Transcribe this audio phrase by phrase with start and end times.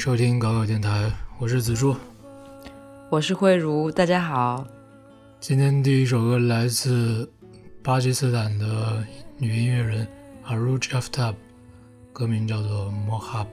[0.00, 1.94] 收听搞搞电台，我是子柱，
[3.10, 4.66] 我是慧茹，大家好。
[5.38, 7.30] 今天第一首歌来自
[7.82, 9.04] 巴基斯坦的
[9.36, 10.08] 女音乐人
[10.46, 11.34] Aruj Aftab，
[12.14, 13.50] 歌名叫做《Mohabbat》。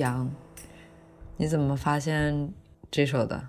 [0.00, 0.34] 悠扬。
[1.36, 2.52] 你怎么发现
[2.90, 3.48] 这首的？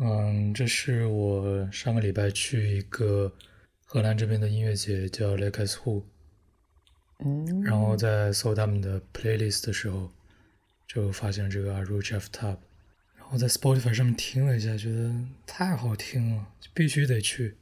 [0.00, 3.32] 嗯，这是我上个礼拜去一个
[3.84, 6.04] 荷兰这边的音乐节，叫 l e k a s Hu，
[7.24, 10.10] 嗯，然后在搜他们的 playlist 的时候，
[10.86, 12.58] 就发现这个 a r u j F Tab，
[13.16, 15.12] 然后在 Spotify 上面听了一下，觉得
[15.46, 17.56] 太好听了，必须得去。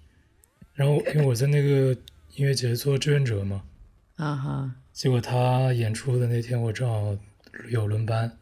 [0.75, 1.93] 然后因为我在那个
[2.35, 3.65] 音乐节做志愿者嘛，
[4.17, 7.17] 啊哈，结果他演出的那天我正好
[7.69, 8.39] 有轮班，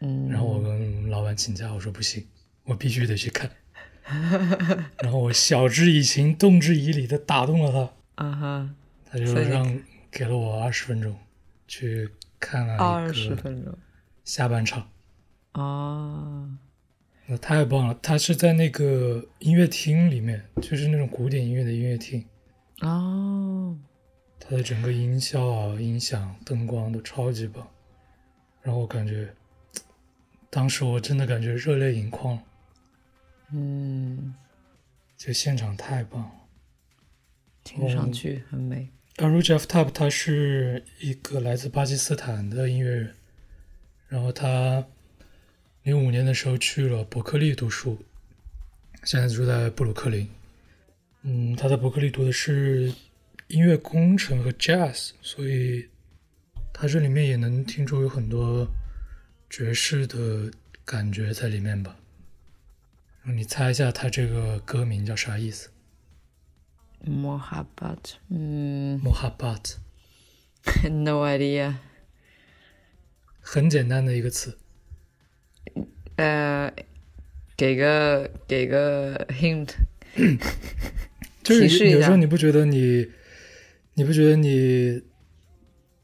[0.00, 2.26] 嗯，然后我跟老板请假，我说不行，
[2.64, 3.50] 我必须得去看。
[4.98, 7.70] 然后我晓之以情，动之以理的打动了
[8.16, 8.74] 他，啊哈，
[9.04, 9.80] 他就让
[10.10, 11.16] 给了我二十分钟
[11.68, 13.76] 去看了二十分钟。
[14.24, 14.88] 下半场，
[15.52, 16.48] 啊，
[17.26, 17.98] 那太棒了！
[18.02, 22.24] 他是在那个音乐厅里面，就是那种古典音乐的音乐厅，
[22.80, 23.76] 哦，
[24.38, 27.68] 它的整个音效啊、音响、灯光都超级棒。
[28.62, 29.34] 然后我感觉，
[30.50, 32.38] 当时我真的感觉热泪盈眶，
[33.52, 34.34] 嗯，
[35.16, 36.32] 这现场太棒了。
[37.62, 38.88] 听上去很美。
[39.16, 43.14] a r u j F Tab 他是一个来自巴基斯坦的音乐人，
[44.08, 44.86] 然后他
[45.82, 48.02] 零五年的时候去了伯克利读书，
[49.04, 50.26] 现在住在布鲁克林。
[51.22, 52.90] 嗯，他在伯克利读的是
[53.48, 55.89] 音乐工程和 Jazz，所以
[56.80, 58.66] 他这里面也能听出有很多
[59.50, 60.50] 爵士的
[60.82, 61.98] 感觉在里面吧。
[63.22, 65.68] 你猜一下它这个歌名叫啥意思
[67.04, 71.74] Mohabbat，嗯？Mohabbat，，no idea。
[73.42, 74.56] 很简单的一个词。
[76.16, 76.72] 呃，
[77.58, 79.72] 给个给个 hint。
[81.44, 83.10] 就是有时候你不觉得你，
[83.92, 85.02] 你不觉得你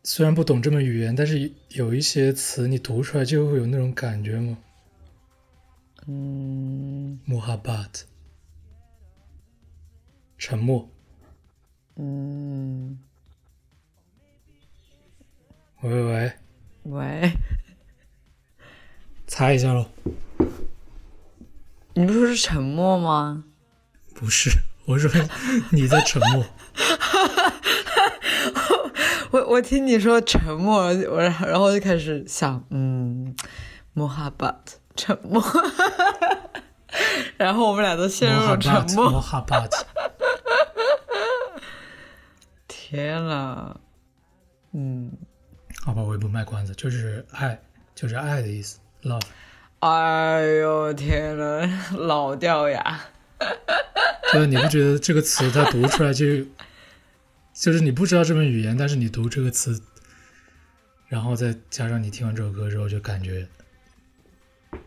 [0.08, 4.56] 虽然不懂这门语言，但是有一些词你读出来就会有那种感觉吗
[6.06, 8.02] 嗯？Muhabbat，
[10.38, 10.88] 沉默。
[11.96, 13.00] 嗯，
[15.80, 16.32] 喂喂喂，
[16.84, 17.32] 喂，
[19.26, 19.90] 猜一下喽？
[21.94, 23.44] 你不是说是沉默吗？
[24.14, 24.50] 不是，
[24.84, 25.10] 我说
[25.72, 26.46] 你在沉默。
[29.30, 33.34] 我我听你说沉默，我然后然后就开始想，嗯
[33.94, 34.54] ，Mohabbat
[34.96, 35.42] 沉默，
[37.36, 39.10] 然后我们俩都陷入了沉默。
[39.10, 39.84] 摩哈巴特，
[42.68, 43.76] 天呐，
[44.72, 45.12] 嗯，
[45.84, 47.60] 好吧，我也不卖关子，就是爱，
[47.94, 49.20] 就是爱的意思，love。
[49.80, 53.00] 哎呦天呐，老掉牙。
[54.32, 56.24] 对啊，你不觉得这个词它读出来就，
[57.56, 59.82] 就是你不知道这门语言，但是你读这个词，
[61.08, 63.48] 然后再加上你听完这首歌之后，就感觉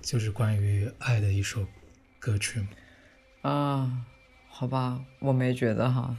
[0.02, 1.66] 就是关于爱的一首
[2.20, 2.68] 歌曲嘛。
[3.42, 4.06] 啊，
[4.48, 6.16] 好吧，我没觉得哈，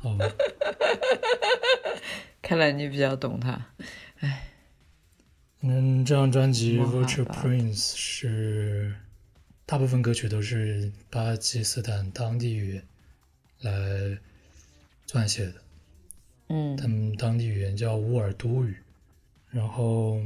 [0.00, 0.26] 好吧，
[2.42, 3.68] 看来你比较懂他。
[4.18, 4.48] 哎
[5.62, 8.94] 嗯，这张专辑《Virtual Prince》是
[9.64, 12.82] 大部分歌曲都是巴基斯坦当地语
[13.60, 14.18] 来
[15.10, 15.54] 撰写的。
[16.48, 18.76] 嗯他们当地语言叫乌尔都语。
[19.50, 20.20] 然后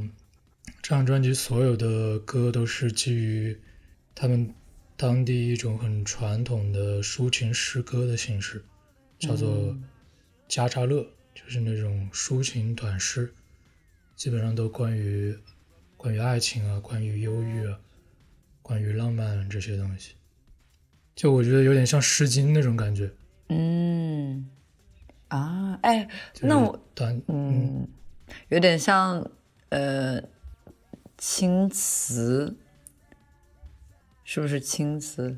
[0.83, 3.59] 这张专辑所有的歌都是基于
[4.13, 4.53] 他们
[4.95, 8.63] 当地一种很传统的抒情诗歌的形式，
[9.17, 9.75] 叫做
[10.47, 13.33] 加扎勒，就是那种抒情短诗，
[14.15, 15.35] 基本上都关于
[15.97, 17.79] 关于爱情啊，关于忧郁啊，
[18.61, 20.13] 关于浪漫这些东西。
[21.15, 23.11] 就我觉得有点像《诗经》那种感觉。
[23.49, 24.49] 嗯，
[25.29, 26.07] 啊，哎，
[26.41, 27.87] 那我短嗯，
[28.49, 29.29] 有点像
[29.69, 30.21] 呃
[31.17, 32.55] 青瓷，
[34.23, 35.37] 是不是青瓷？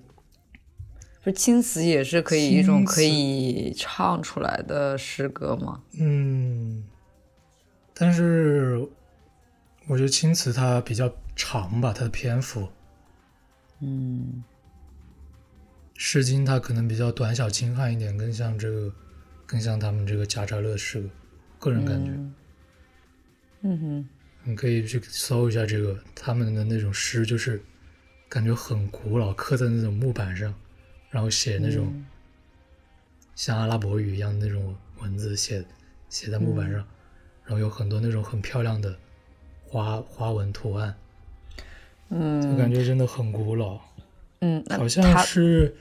[1.24, 5.84] 不是青瓷也是可以一种可以唱出来的诗歌吗？
[6.00, 6.86] 嗯，
[7.94, 8.88] 但是
[9.88, 12.70] 我觉得青瓷它比较长吧，它的篇幅。
[13.80, 14.44] 嗯
[15.96, 18.94] 诗经它可能比较短小精悍一点，更像这个，
[19.48, 21.10] 更像他们这个加扎勒诗歌，
[21.58, 22.12] 个人感觉。
[22.12, 22.36] 嗯。
[23.62, 24.08] 嗯哼，
[24.44, 27.60] 你可以去搜一下这个他们的那种诗，就是
[28.30, 30.54] 感觉很古老，刻在那种木板上，
[31.10, 32.06] 然后写那种嗯。
[33.36, 35.64] 像阿拉伯语一样的那种文字写
[36.10, 36.80] 写在木板上，
[37.46, 38.98] 然后有很多那种很漂亮的
[39.64, 40.96] 花花纹图案，
[42.10, 43.80] 就嗯感觉真的很古老，
[44.40, 45.76] 嗯，好像他是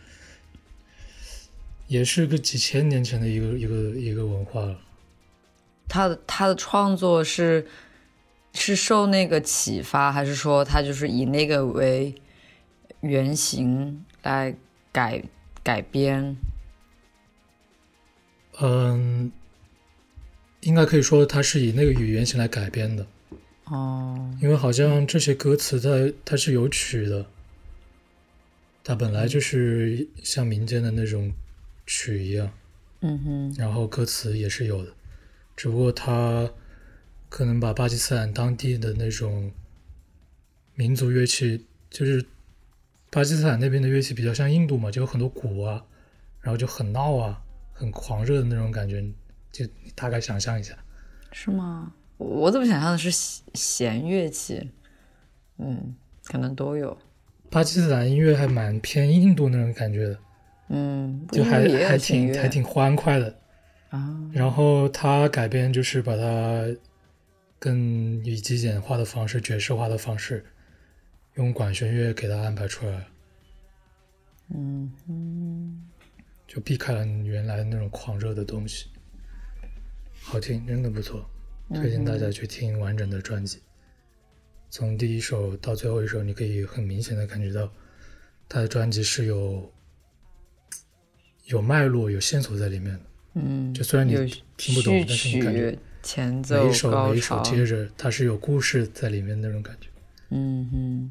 [1.87, 4.81] 也是个几千年前的一个一个一个文化了。
[5.89, 7.67] 他的他的创作是
[8.55, 12.15] 是受那个启发，还是说他就是以那个为
[13.01, 14.57] 原型来
[14.91, 15.23] 改
[15.63, 16.37] 改编？
[18.59, 19.31] 嗯，
[20.61, 23.07] 应该可以说他是以那个语言型来改编的，
[23.67, 27.27] 哦，因为好像这些歌词它它是有曲的，
[28.83, 31.31] 它本来就是像民间的那种
[31.87, 32.53] 曲一样，
[33.01, 34.93] 嗯哼，然后歌词也是有的，
[35.57, 36.51] 只不过他
[37.29, 39.53] 可能把巴基斯坦当地的那种
[40.75, 42.27] 民族乐器，就是
[43.11, 45.85] 巴基斯坦那边的乐器比较像印度嘛，就有很多鼓啊，
[46.41, 49.01] 然后就很闹啊，很狂热的那种感觉，
[49.53, 50.77] 就你大概想象一下。
[51.33, 51.95] 是吗？
[52.19, 54.71] 我我怎么想象的是弦弦乐器？
[55.59, 56.97] 嗯，可能都有。
[57.51, 60.19] 巴基斯坦音乐还蛮偏印度那种感觉的，
[60.69, 63.39] 嗯，就还还挺还挺欢快的。
[63.91, 66.67] 啊，然后他改编就是把它
[67.59, 70.45] 更以极简化的方式、爵士化的方式，
[71.35, 73.07] 用管弦乐给它安排出来了，
[74.55, 75.87] 嗯嗯，
[76.49, 78.87] 就避开了原来那种狂热的东西。
[80.21, 81.25] 好听，真的不错，
[81.73, 83.63] 推荐大家去听完整的专辑。
[84.69, 87.73] 从第一首到最后一首，你可以很明显的感觉到，
[88.49, 89.73] 他的专辑是有
[91.47, 93.01] 有脉络、有线索在里面的。
[93.35, 94.15] 嗯，就虽然你
[94.57, 99.89] 听不懂但是你感觉、前奏、每一首每一首，接着，它是有故事在里面那种感觉。
[100.31, 101.11] 嗯哼，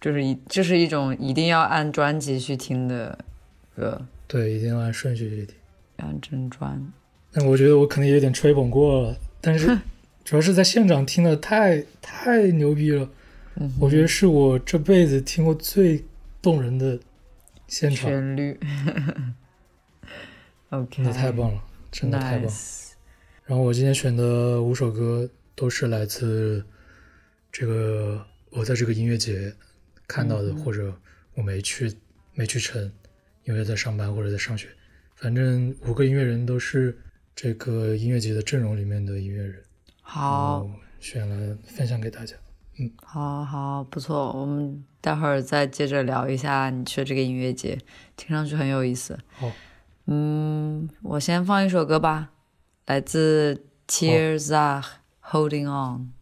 [0.00, 3.18] 就是一这是一种一定要按专辑去听的
[3.74, 5.54] 歌，对，一定要按顺序去听。
[5.96, 6.92] 按正专。
[7.32, 9.66] 但我觉得我可能有点吹捧过了，但是
[10.24, 13.08] 主要是在现场听的太太牛逼了。
[13.56, 16.04] 嗯我觉得是我这辈子听过最
[16.42, 16.98] 动人的
[17.68, 18.58] 现场，旋律
[20.82, 22.52] 的太棒了，真的太棒。
[23.44, 26.64] 然后我今天选的五首歌都是来自
[27.52, 29.54] 这个我在这个音乐节
[30.06, 30.94] 看到的，嗯或者
[31.34, 31.92] 我没去
[32.32, 32.90] 没去成，
[33.44, 34.68] 因为在上班或者在上学。
[35.14, 36.98] 反正五个音乐人都是
[37.34, 39.62] 这个音乐节的阵容里面的音乐人，
[40.02, 40.68] 好，
[41.00, 42.34] 选了分享给大家。
[42.76, 44.32] 嗯好，好，不错。
[44.32, 47.78] 我们待会儿再接着聊一下你去的这个音乐节，
[48.16, 49.16] 听上去很有意思。
[49.28, 49.52] 好，
[50.06, 52.30] 嗯，我先放一首歌吧，
[52.86, 54.84] 来自 Tears Are
[55.22, 56.12] Holding On。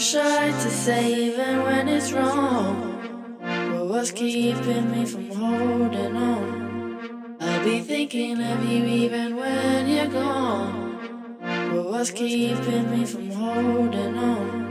[0.00, 2.96] shy to say even when it's wrong.
[3.42, 7.36] But what's keeping me from holding on?
[7.38, 10.89] I'll be thinking of you even when you're gone.
[11.90, 14.69] What's keeping me from holding on?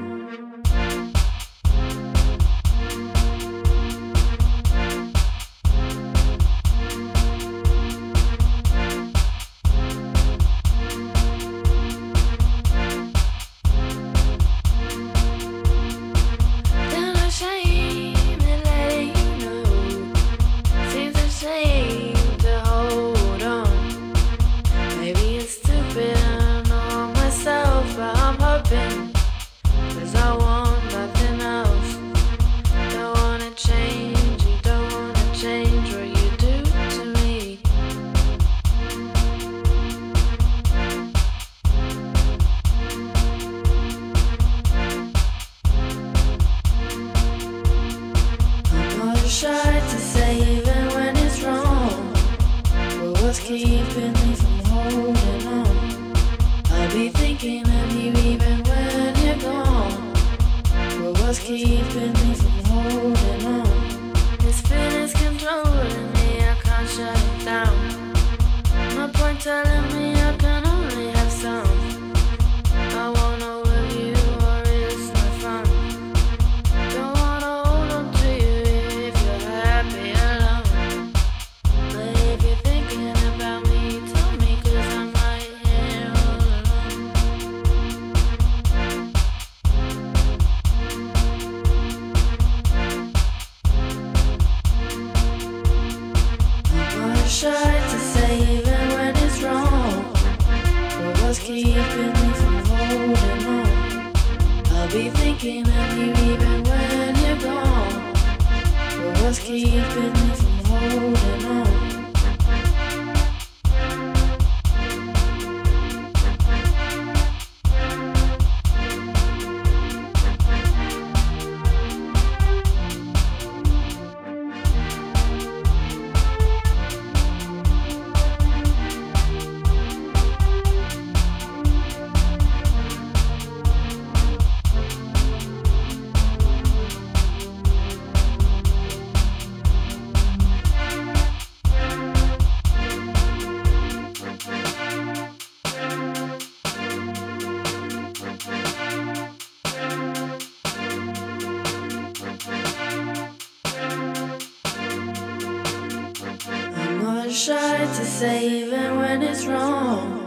[157.88, 160.20] shy to say even when it's wrong.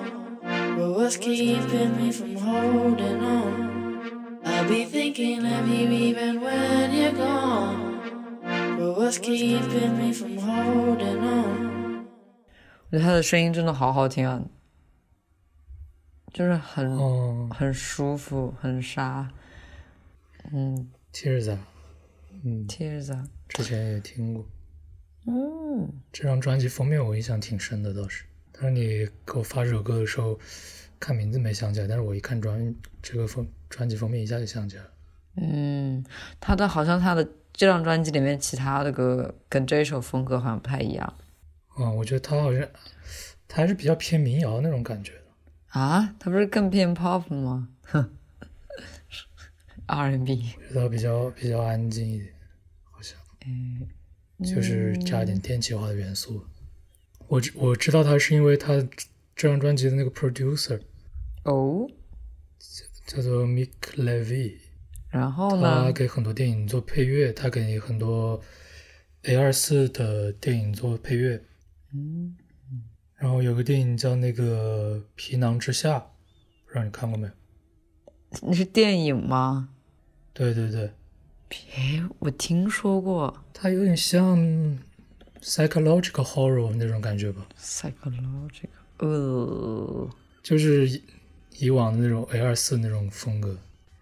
[0.76, 4.00] But what's keeping me from holding on?
[4.44, 8.00] I'll be thinking of you even when you're gone.
[8.78, 12.08] But what's keeping me from holding on?
[12.90, 14.42] 我觉得他的声音真的好好听啊，
[16.34, 19.30] 就是很、哦很舒服，很沙。
[20.54, 21.60] 嗯，Tears 啊，
[22.46, 24.46] 嗯， ，Tears 啊，之前也听过。
[25.27, 28.25] 嗯，这张专辑封面我印象挺深的，倒是。
[28.53, 30.39] 但是你给我发这首歌的时候，
[31.01, 34.91] 看名字没想起来，但是我一看专这个封专辑封面，一下就想起来了。
[35.37, 36.05] 嗯，
[36.41, 41.15] 他的好像他的这张专辑里面其他的歌跟这一首风格好像不太一样
[41.75, 42.69] 啊、我觉得他好像
[43.49, 45.81] 他还是比较偏民谣那种感觉的。
[45.81, 47.69] 啊，他不是更偏 pop 吗？
[47.85, 48.11] 哼
[49.87, 52.35] ，R&B，觉得他比较比较安静一点，
[52.91, 53.19] 好像，
[54.43, 56.45] 就是加一点电气化的元素。
[57.29, 58.75] 我知我知道他是因为他
[59.35, 60.81] 这张专辑的那个 producer
[61.45, 61.89] 哦，
[63.07, 64.59] 叫做 Mick Levy，
[65.09, 65.93] 然后呢他？
[65.93, 68.41] 给很多电影做配乐，他给很多
[69.23, 71.43] A 二四的电影做配乐。
[71.95, 72.37] 嗯，
[73.17, 75.99] 然后有个电影叫那个《皮囊之下》，
[76.67, 77.33] 不知道你看过没有？
[78.43, 79.69] 那是电影吗？
[80.33, 80.91] 对对对，
[81.75, 83.45] 诶，我听说过。
[83.53, 84.39] 它有点像
[85.43, 90.11] psychological horror 那种感觉吧，psychological，呃，
[90.43, 91.03] 就是以
[91.59, 93.57] 以往的那种 A 二四那种风格，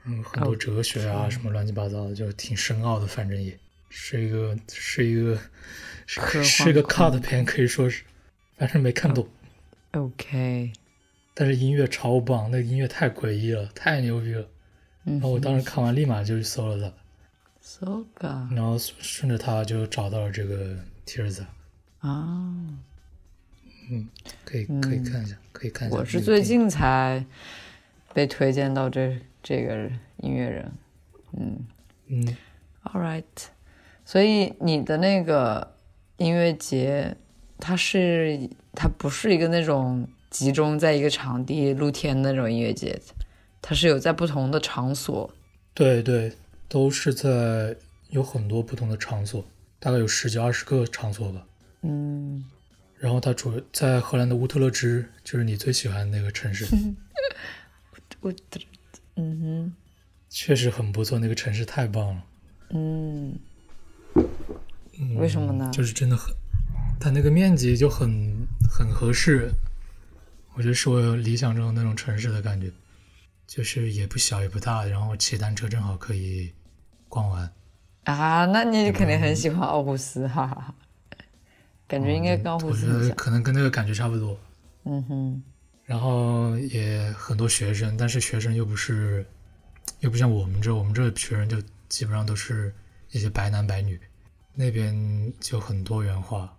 [0.07, 3.59] 嗯，很多哦哲学啊什么乱七八糟的，就挺深奥的，反正也。
[3.93, 5.37] 是一个是一个
[6.07, 8.05] 是是个 cut 片，可以说是，
[8.57, 9.27] 反正没看懂。
[9.91, 10.73] OK，
[11.35, 14.49] 但是音乐超棒，那个音乐太诡异了，太牛逼了。
[15.07, 16.95] 嗯然后我当时看完立马就去搜了它，
[17.71, 18.05] ，so
[18.51, 21.43] 然后顺顺着他就找到了这个 Tears，
[22.01, 22.45] 啊，
[23.89, 24.09] 嗯
[24.45, 25.97] 可以可以看一下，可以看一下。
[25.97, 27.25] 我是最近才
[28.13, 30.73] 被推荐到这这个音乐人，
[31.33, 31.65] 嗯
[32.83, 33.23] ，All right，
[34.05, 35.77] 所以你的那个
[36.17, 37.17] 音乐节，
[37.59, 43.01] 它是它不是一个那种集中在一个场地露天的那种音乐节，
[43.63, 45.33] 它是有在不同的场所。
[45.73, 46.33] 对对，
[46.71, 47.77] 都是在
[48.11, 49.45] 有很多不同的场所，
[49.81, 51.45] 大概有十几二十个场所吧。
[51.83, 52.45] 嗯，
[52.97, 56.65] 然后它主在荷兰的乌特勒支，就是你最喜欢的那个城市，
[58.23, 58.33] 我，
[59.17, 59.75] 嗯
[60.29, 62.25] 确实很不错，那个城市太棒了。
[62.71, 63.37] 嗯，
[64.15, 65.69] 嗯为什么呢？
[65.75, 66.33] 就是真的很，
[67.01, 69.51] 它那个面积就很很合适，
[70.55, 72.71] 我觉得是我理想中的那种城市的感觉，
[73.47, 76.53] 就是也不小也不大，然后骑单车正好可以
[77.11, 77.53] 逛完。
[78.05, 80.75] 啊，那你肯定很喜欢奥古斯，哈哈哈。
[81.87, 83.11] 感觉应该跟奥胡我觉得。
[83.11, 84.39] 可能跟那个感觉差不多。
[84.85, 85.43] 嗯哼，
[85.85, 89.27] 然后也很多学生，但是学生又不是，
[89.99, 92.73] 又不像我们这，我们这学生就基本上都是
[93.11, 94.01] 一些白男白女，
[94.55, 96.57] 那边就很多元化。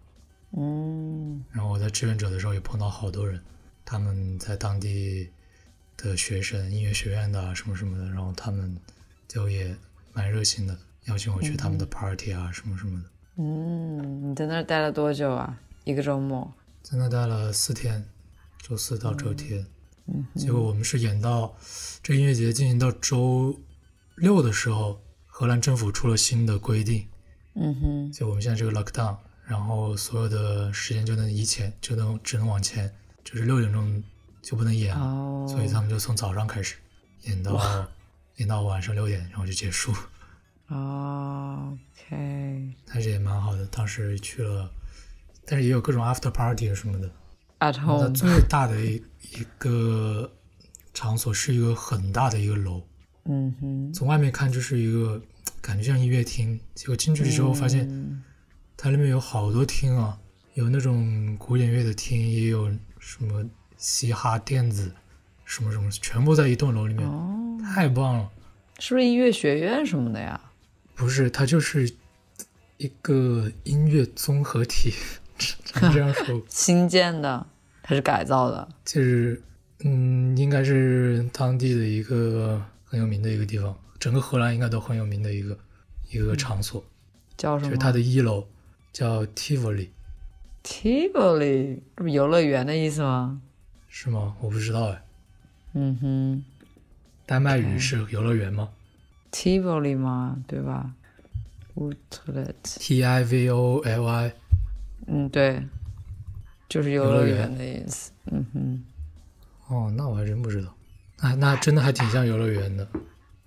[0.58, 3.42] 嗯然后我在志愿者的时候也碰到好多人，
[3.86, 5.30] 他们在当地
[5.96, 8.78] 的学生、音乐学院的啊什么什么的，然后他们
[9.30, 9.74] 就也
[10.14, 13.10] 蛮热心的，邀请我去他们的 party 啊什么什么的。
[13.38, 15.58] 嗯，你在那儿待了多久啊？
[15.84, 16.54] 一个周末？
[16.84, 18.06] 在那待了四天，
[18.62, 19.66] 周四到周天。
[20.08, 21.56] 嗯结果我们是演到
[22.04, 23.58] 这音乐节进行到周
[24.16, 27.08] 六的时候，荷兰政府出了新的规定，
[27.54, 32.94] 嗯哼，就我们现在这个 lockdown，然后所有的时间就能移前，就能只能往前，
[33.24, 34.04] 就是六点钟
[34.42, 36.76] 就不能演，哦，所以他们就从早上开始
[37.24, 37.54] 演到
[38.42, 39.94] 演到晚上六点，然后就结束。
[40.68, 41.78] 哦
[42.08, 44.68] ，OK，at 但是也蛮好的，当时去了，
[45.46, 47.08] 但是也有各种 after party 什么的。
[47.60, 50.32] 然后它 home，最大的一一个
[50.92, 52.82] 场所是一个很大的一个楼，
[53.26, 55.22] 嗯哼，从外面看就是一个
[55.62, 58.24] 感觉像音乐厅，结果进去之后发现嗯
[58.76, 60.18] 它里面有好多厅啊，
[60.56, 63.46] 有那种古典乐的厅，也有什么
[63.78, 64.92] 嘻哈、电子，
[65.46, 68.30] 什么什么，全部在一栋楼里面，哦，太棒了。
[68.80, 70.40] 是不是音乐学院什么的呀？
[70.96, 71.92] 不是，它就是
[72.78, 74.92] 一个音乐综合体，
[75.38, 76.42] 只能这样说。
[76.50, 77.46] 新建的
[77.84, 78.68] 还是改造的？
[78.86, 79.42] 就是，
[79.84, 85.58] 嗯，应该是当地的一个很有名的一个地方，整个荷兰应该都很有名的一个
[86.12, 86.84] 一个场所。
[87.38, 87.70] 叫什么？
[87.70, 88.48] 就是它的一楼
[88.92, 89.90] 叫 Tivoli，Tivoli，
[90.64, 93.42] 这不游乐园的意思吗？
[93.88, 94.36] 是吗？
[94.42, 95.02] 我不知道哎。
[95.74, 96.44] 嗯哼
[97.26, 98.70] 丹麦语是游乐园吗
[99.32, 100.38] ，Tivoli 吗？
[100.48, 100.94] 对吧
[101.76, 104.34] u t l e t？T I V O L I，
[105.08, 105.64] 嗯，对，
[106.68, 108.12] 就是游乐园的意思。
[108.26, 108.84] 嗯哼，
[109.68, 110.76] 哦，那我还真不知道。
[111.22, 112.88] 那那真的还挺像游乐园的。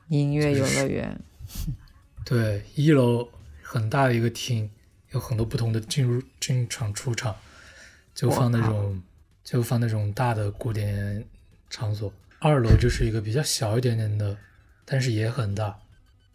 [0.08, 1.20] 音乐游乐园。
[2.24, 3.28] 对，一楼
[3.62, 4.70] 很大的一个厅，
[5.10, 7.36] 有很多不同的进入进场出场，
[8.14, 9.02] 就放那种
[9.42, 11.22] 就放那种大的古典
[11.68, 12.10] 场所。
[12.46, 14.36] 二楼就是一个比较小一点点的，
[14.84, 15.74] 但是也很大，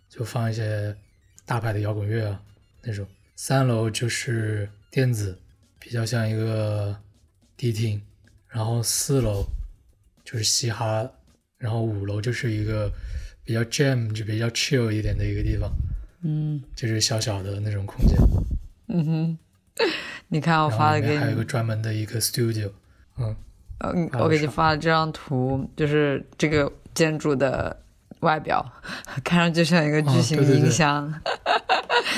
[0.10, 0.96] 就放一些
[1.46, 2.42] 大牌的摇滚乐啊
[2.82, 3.06] 那种。
[3.36, 5.38] 三楼就是电子，
[5.78, 7.00] 比较像一个
[7.56, 8.02] 迪厅，
[8.48, 9.46] 然后四楼
[10.26, 11.08] 就是嘻哈，
[11.60, 12.92] 然后五楼就是一个
[13.44, 15.72] 比较 jam 就比较 chill 一点的一个地方。
[16.24, 18.18] 嗯就是小小的那种空间，
[18.88, 19.38] 嗯哼，
[20.28, 22.72] 你看我发了给后里面还有一个，专门的一个 studio，
[23.20, 23.36] 嗯，
[23.80, 27.76] 嗯，我给你发了上发了这张图，就是这个建筑的
[28.20, 28.66] 外表，
[29.24, 31.14] 看上去像一个巨型哦对对对音箱。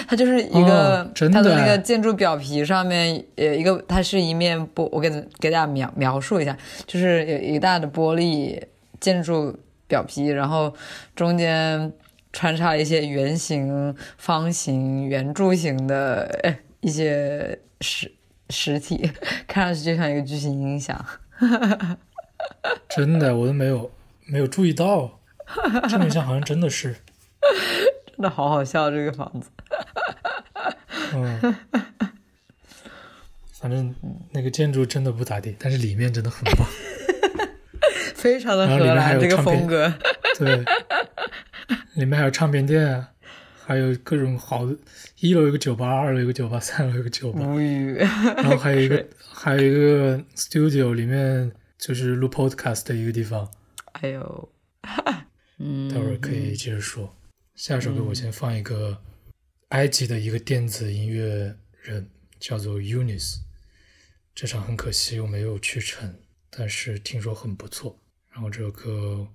[0.08, 8.62] 它就是一个、哦它的那个哎建筑表皮上面有一个，它是一面玻，我给给大家描描述一下，就是有一大的玻璃
[9.00, 10.74] 建筑表皮，然后
[11.16, 11.92] 中间
[12.32, 18.12] 穿插了一些圆形、方形、圆柱形的呃一些实
[18.50, 19.12] 实体，
[19.48, 21.04] 看上去就像一个巨型音响。
[22.90, 23.92] 真的我都没有
[24.26, 25.20] 没有注意到，
[25.90, 26.96] 这么一想好像真的是，
[28.08, 29.50] 真的好好笑，这个房子。
[31.14, 31.56] 嗯，
[33.60, 33.94] 反正
[34.32, 36.66] 那个建筑真的不咋地，但是里面真的很棒，
[38.16, 39.94] 非常的荷兰这个风格。
[40.38, 40.64] 对，
[41.96, 43.12] 里面还有唱片店啊，
[43.72, 44.78] 还有各种好的，
[45.22, 47.96] 一楼有个酒吧，二楼有个酒吧，三楼有个酒吧，无语。
[47.96, 53.50] 然后 还有一个还有一个 studio，里面就是录 podcast 的一个地方。
[53.94, 54.52] 哎呦，
[55.58, 57.16] 嗯，待会儿可以接着说。
[57.56, 59.02] 下首歌我先放一个
[59.70, 62.10] 埃及的一个电子音乐人，
[62.42, 63.38] 叫做 Unis。
[64.36, 66.14] 这场很可惜我没有去成，
[66.50, 67.98] 但是听说很不错。
[68.34, 69.26] 然后这首歌，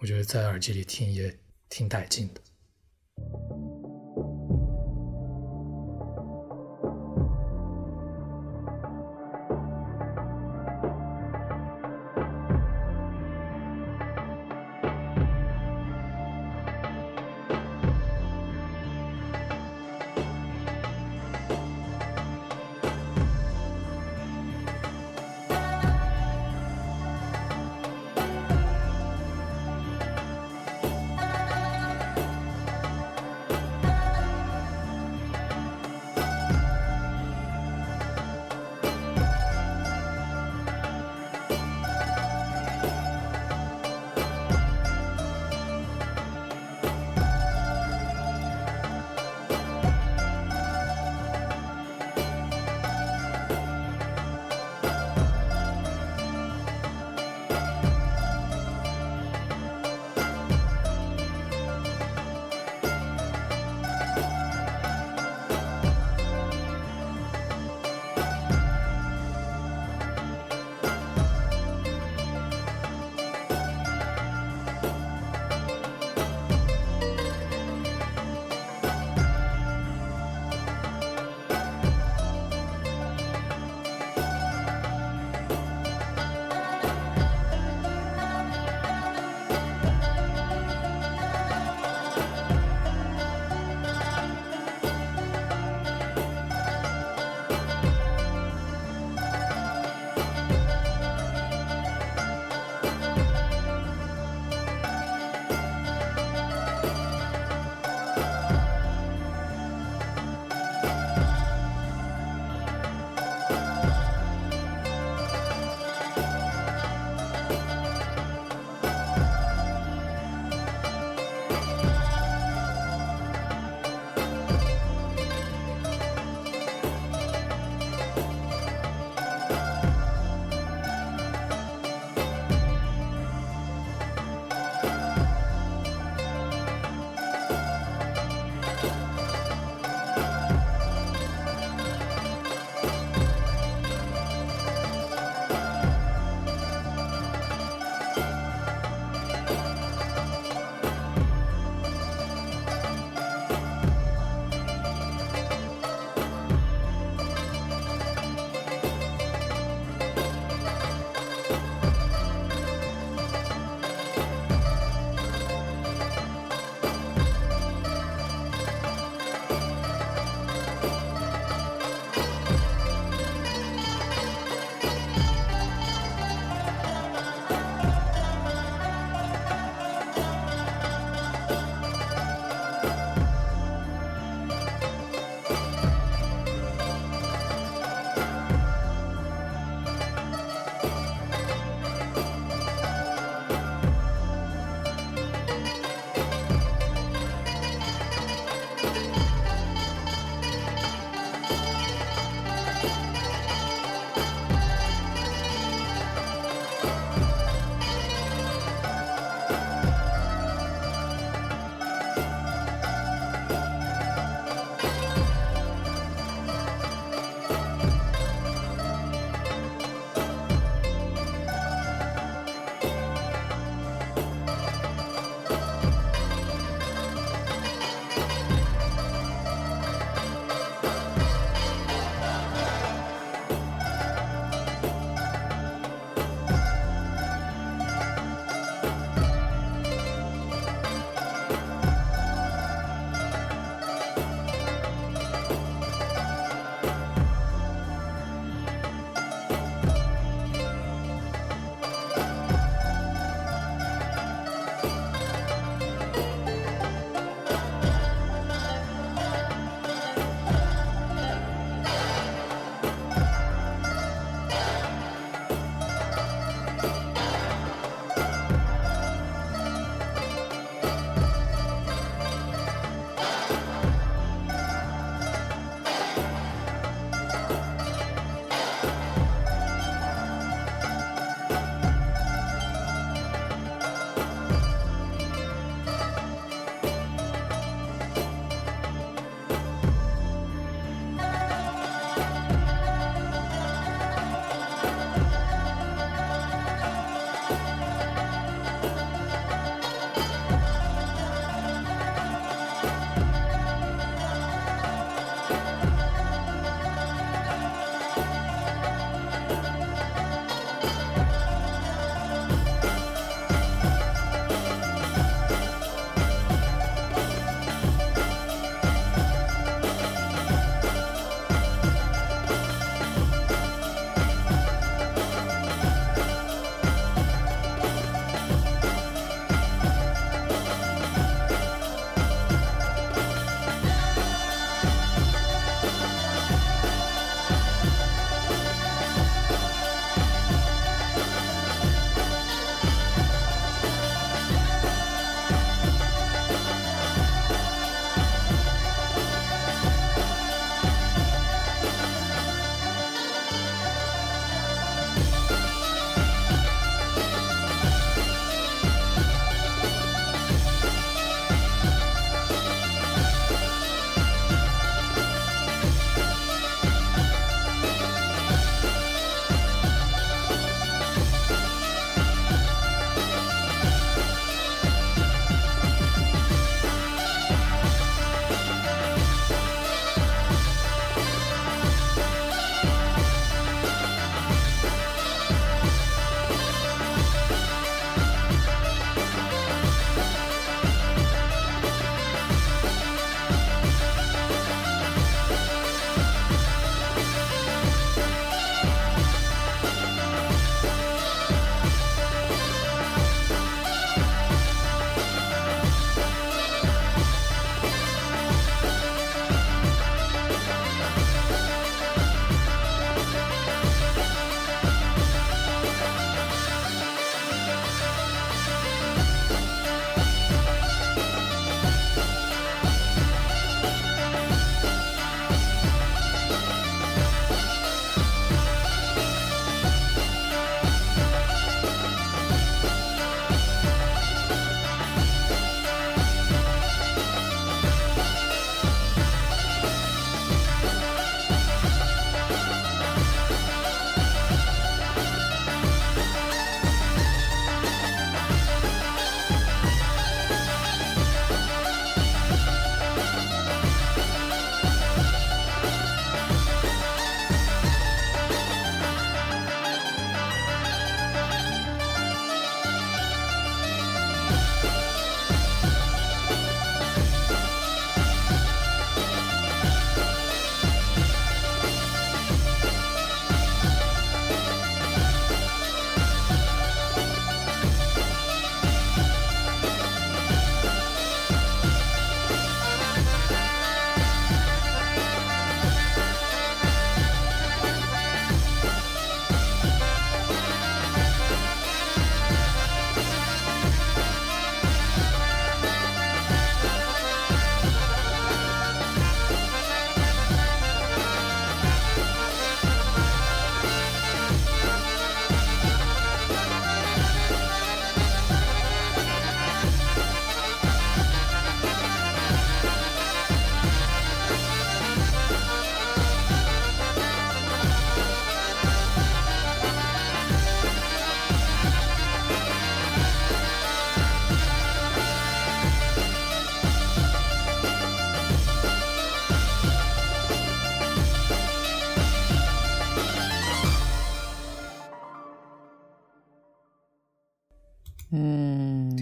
[0.00, 1.34] 我觉得在耳机里听也
[1.70, 2.42] 挺带劲的。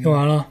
[0.03, 0.45] 听完了，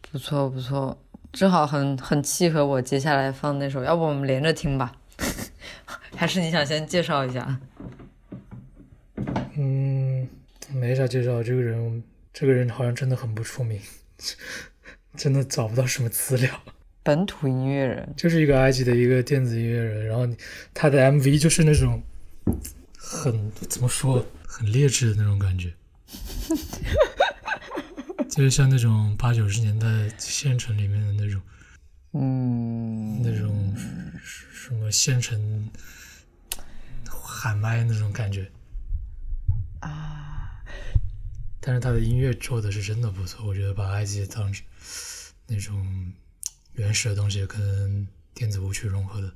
[0.00, 0.98] 不错不错，
[1.30, 4.96] 正好很很契合我接下来放那首，要不我们连着听吧？
[6.16, 7.60] 还是你想先介绍一下？
[9.58, 10.26] 嗯，
[10.72, 11.42] 没啥介绍。
[11.42, 13.78] 这个人，这个人好像真的很不出名，
[15.14, 16.58] 真的找不到什么资料。
[17.02, 20.26] 本土音乐人，就是一个埃及的一个电子音乐人，然后
[20.72, 22.02] 他的 MV 就是那种
[22.96, 25.74] 很怎么说，很劣质的那种感觉，
[28.38, 31.42] 就是像那种八九十年代县城里面的那种
[32.12, 33.74] 嗯，那种
[34.22, 35.68] 什么县城
[37.10, 38.48] 喊麦那种感觉
[39.80, 40.62] 啊，
[41.58, 44.64] 但是他的音乐做的是真的不错，我觉得把埃及当成
[45.48, 46.12] 那种
[46.74, 49.34] 原始的东西跟电子舞曲融合的，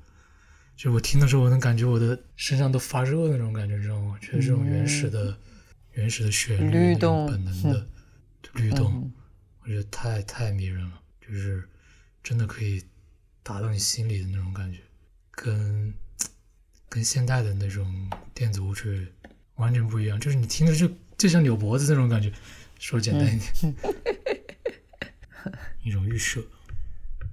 [0.77, 4.17] 就我听的时候，我能感觉我的身上都发热那种感觉，知道吗？
[4.21, 5.37] 就是这种原始的、
[5.95, 7.85] 原始的旋律、律动本能的
[8.55, 9.13] 律动，嗯
[9.63, 11.69] 我觉得太太迷人了，就是
[12.23, 12.83] 真的可以
[13.43, 14.81] 打到你心里的那种感觉，
[15.31, 15.95] 跟
[16.89, 19.13] 跟现代的那种电子舞曲
[19.55, 22.33] 完全不一样，就是你听着就就像扭脖子那种感觉，
[22.79, 23.75] 说简单一点，
[25.85, 26.43] 一种预设。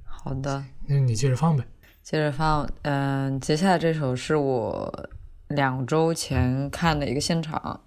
[0.06, 1.66] 好的，那你接着放呗。
[2.04, 5.10] 接着放，嗯、接下来这首是我
[5.48, 7.84] 两周前看的一个现场，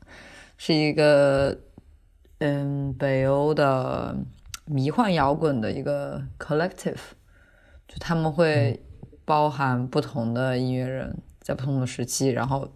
[0.56, 1.56] 是一个
[2.44, 4.16] 嗯北欧的
[4.64, 6.98] 迷幻摇滚的一个 collective，
[7.86, 8.82] 就他们会
[9.24, 12.68] 包含不同的音乐人，在不同的时期，然后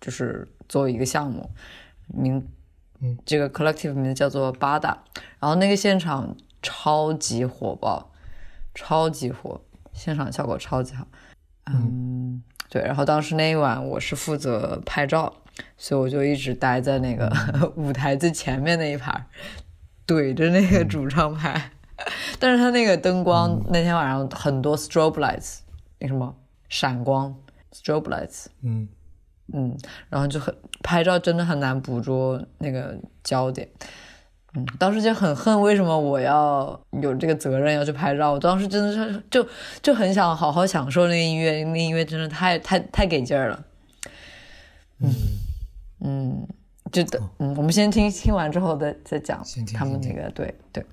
[0.00, 1.48] 就是做一个项目，
[2.08, 2.44] 名
[3.00, 5.04] 嗯这个 collective 名字叫做巴达，
[5.38, 8.10] 然后那个现场超级火爆，
[8.74, 9.60] 超级火，
[9.92, 11.06] 现场效果超级好。
[11.66, 12.82] 嗯，对。
[12.82, 15.32] 然后当时那一晚我是负责拍照，
[15.76, 17.30] 所以我就一直待在那个
[17.76, 19.26] 舞台最前面那一排，
[20.06, 21.70] 怼着那个主唱拍。
[22.40, 25.58] 但是他那个灯光、那天晚上很多 strobe lights，
[26.00, 26.34] 那什么
[26.68, 27.34] 闪光
[27.72, 28.88] strobe lights，嗯
[29.52, 29.78] 嗯，
[30.10, 33.68] 然后就很拍照真的很难捕捉那个焦点。
[34.56, 38.32] 嗯，当时就很恨，为什么我要有这个责任要去拍照？
[38.32, 39.46] 我当时真的是就
[39.80, 43.64] 就很想好好享受那个音乐，那音乐真的太太太给劲儿了。
[45.00, 45.12] 嗯，
[46.04, 46.46] 嗯，
[46.92, 49.44] 就等嗯，我们先听听完之后再再讲
[49.74, 50.84] 他们那个对对。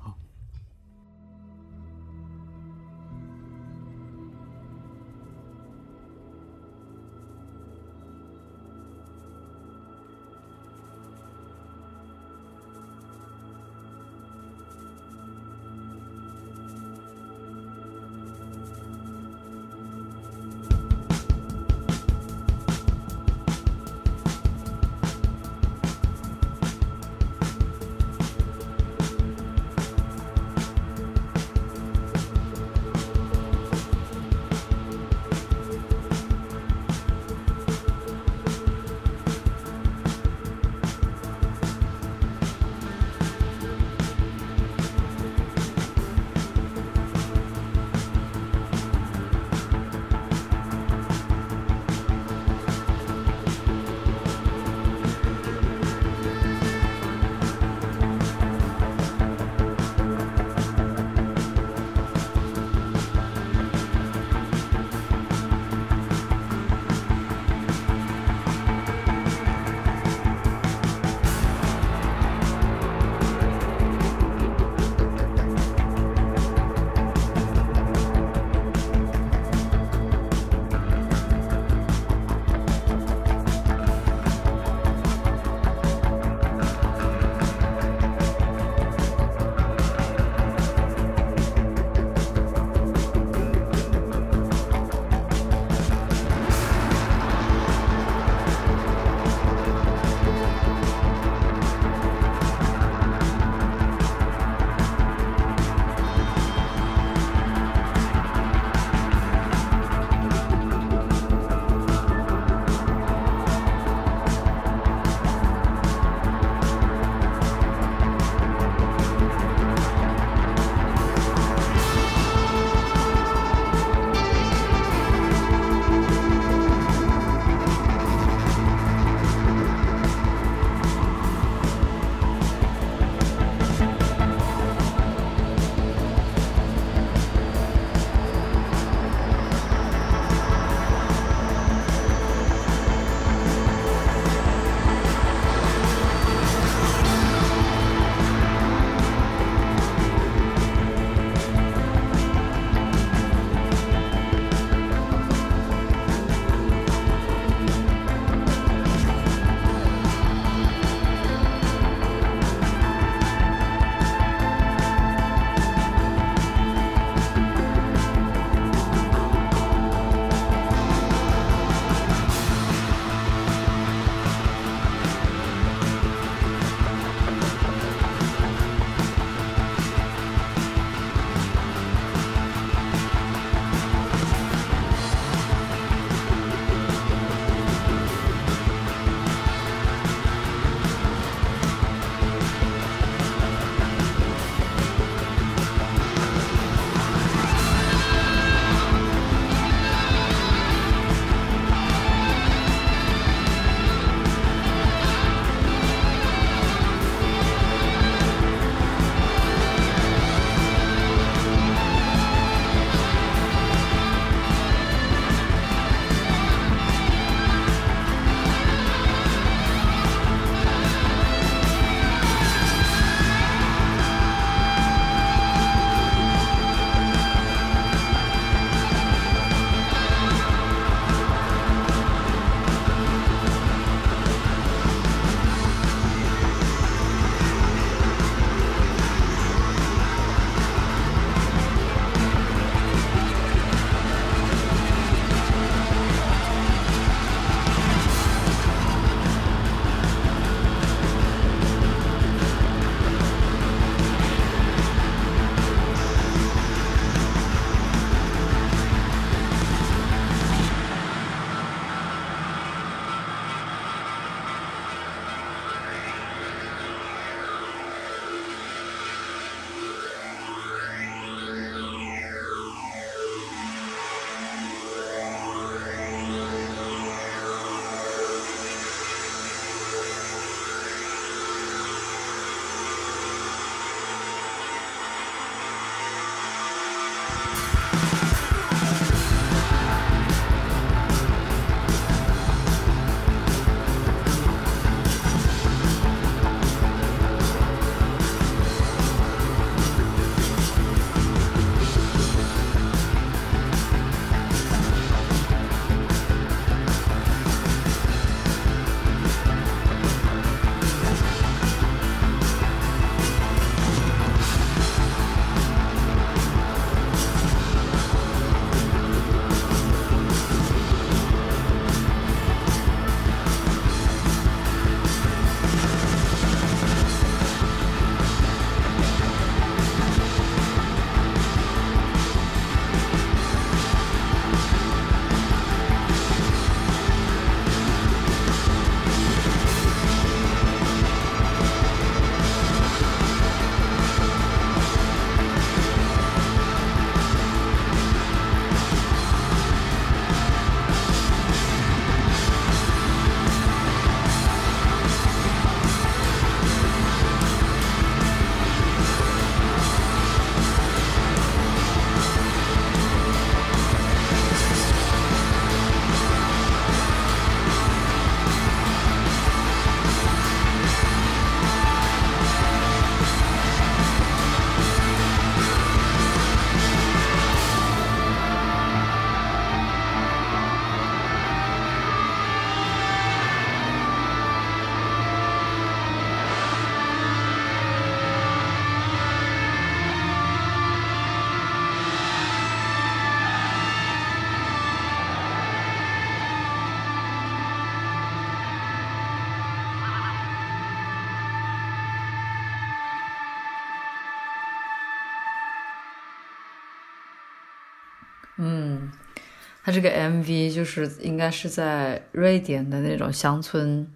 [409.83, 414.07] 他这个 MV 就是应该是在瑞典的那种乡村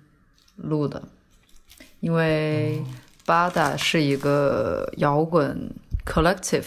[0.56, 1.02] 录的，
[2.00, 2.82] 因为
[3.26, 5.70] 巴达是一个摇滚
[6.06, 6.66] collective，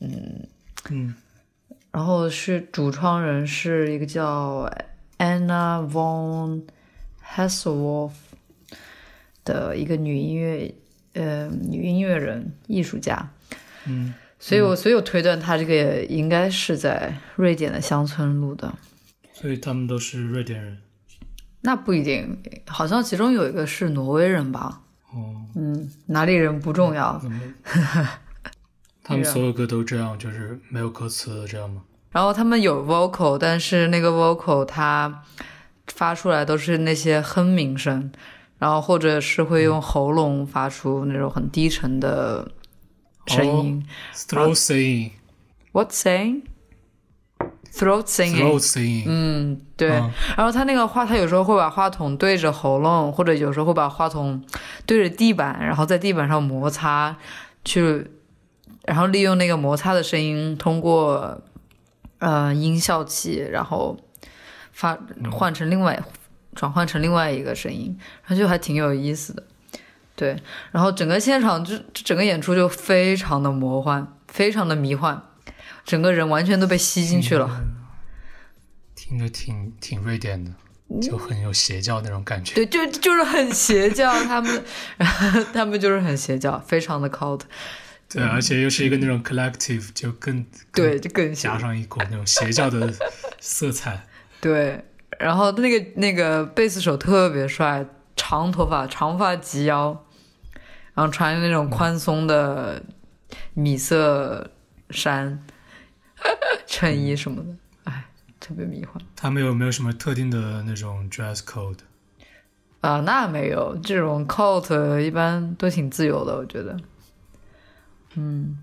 [0.00, 0.46] 嗯
[0.90, 1.14] 嗯。
[1.90, 4.66] 然后是主创人是一个叫
[5.18, 6.62] Anna von
[7.22, 8.12] Hasselhoff
[9.44, 10.74] 的一个女音乐
[11.12, 13.28] 呃女音乐人艺术家，
[13.84, 14.14] 嗯，
[14.44, 18.74] 所以我所以我推断他这个也应该是在瑞典的乡村录的。
[19.32, 20.78] 所以他们都是瑞典人。
[21.60, 22.36] 那不一定，
[22.66, 24.80] 好像其中有一个是挪威人吧？
[25.12, 27.22] 哦，嗯，哪里人不重要。
[29.04, 31.82] 他们所有歌都这样，就是没有歌词的这样吗？
[32.10, 35.22] 然后他们有 vocal，但是那个 vocal 它
[35.86, 38.10] 发出来都是那些哼鸣声，
[38.58, 42.50] 然后或者是会用喉咙发出那种很低沉的
[43.26, 43.86] 声音。
[44.14, 45.10] Throat singing,
[45.72, 46.42] What saying?
[47.72, 48.36] Throat singing。
[48.36, 49.04] throat singing。
[49.06, 49.90] 嗯，对。
[49.90, 54.44] 嗯然后他那个话，他有时候会把话筒对着喉咙，或者有时候会把话筒
[54.84, 57.16] 对着地板，然后在地板上摩擦，
[57.64, 58.10] 去，
[58.84, 61.40] 然后利用那个摩擦的声音，通过
[62.18, 63.96] 呃音效器，然后
[64.72, 64.98] 发
[65.30, 66.02] 换成另外
[66.54, 69.42] 转换成另外一个声音，然后就还挺有意思的。
[70.22, 75.20] 对，然后整个现场就整个演出就非常的魔幻，非常的迷幻，
[75.84, 77.64] 整个人完全都被吸进去了。
[78.94, 80.52] 听着挺挺瑞典的，
[81.00, 82.54] 就很有邪教那种感觉。
[82.54, 84.64] 对，就就是很邪教，他们，
[85.52, 87.40] 他们就是很邪教，非常的 cult，
[88.08, 92.94] 对，而且又是一个那种 collective，就更对，就更邪加上一股那种邪教的
[93.40, 94.06] 色彩。
[94.40, 94.84] 对。
[95.18, 97.84] 然后那个那个贝斯手特别帅，
[98.16, 100.04] 长头发，长发及腰，
[100.94, 102.82] 然后穿那种宽松的
[103.54, 104.50] 米色
[104.90, 105.44] 衫、
[106.66, 108.04] 衬衣什么的，哎，
[108.38, 109.02] 特别迷幻。
[109.16, 111.78] 他们有没有什么特定的那种 dress code？
[112.80, 116.76] 啊，那没有，这种 cult 一般都挺自由的，我觉得。
[118.14, 118.58] 嗯，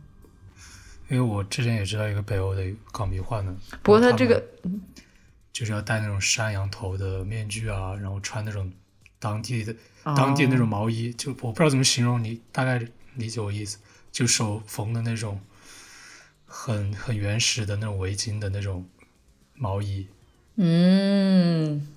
[1.08, 3.52] 因为我之前也知道一个北欧的搞迷幻的，
[3.82, 4.44] 不过他这个
[5.52, 8.72] 就是要戴那种山羊头的面具啊，然后穿那种
[9.18, 12.82] 当地的哦当地那种毛衣，就我不知道怎么形容，你大概
[13.16, 13.78] 理解我意思，
[14.12, 15.40] 就手缝的那种
[16.46, 18.86] 很很原始的那种围巾的那种
[19.56, 20.08] 毛衣，
[20.56, 21.88] 嗯，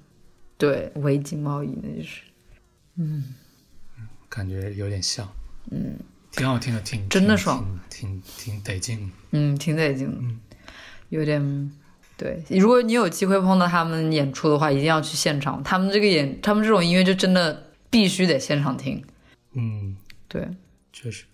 [0.58, 2.22] 对，围巾毛衣那就是。
[2.96, 3.34] 嗯
[4.28, 5.30] 感觉有点像，
[5.70, 5.98] 嗯，
[6.30, 9.14] 挺好听的，挺挺真的爽挺挺挺得劲的。
[9.32, 10.40] 嗯，挺得劲的，嗯
[11.10, 11.72] 有点
[12.16, 12.42] 对。
[12.48, 15.62] 如果你有机会碰到他们演出的话，一定要去现场。
[15.62, 19.04] 他们这个演，他们这种音乐就真的必须得现场听。
[19.52, 19.94] 嗯，
[20.26, 20.48] 对，
[20.92, 21.24] 确实，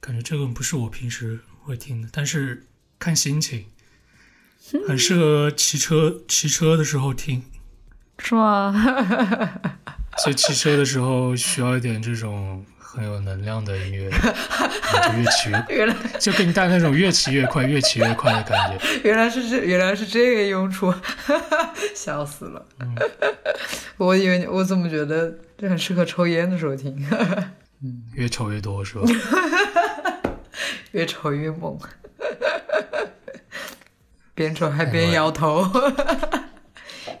[0.00, 2.66] 感觉这个不是我平时会听的，但是
[2.98, 3.66] 看心情，
[4.86, 7.44] 很适合骑车骑车的时候听。
[8.18, 8.72] 是吗？
[10.18, 12.64] 所以骑车的时候需要一点这种
[12.94, 18.78] 很有能量的音 乐，就越骑越，原来就给你带来那种越骑越快、越骑越快的感觉。
[19.02, 20.94] 原来是这，原来是这个用处，
[21.94, 22.64] 笑死了。
[22.80, 22.94] 嗯
[23.96, 27.04] 我以为你，我怎么觉得这很适合抽烟的时候听，
[28.14, 29.04] 越抽越多是吧？
[30.92, 31.78] 越抽越猛，
[34.34, 35.64] 边抽还边摇头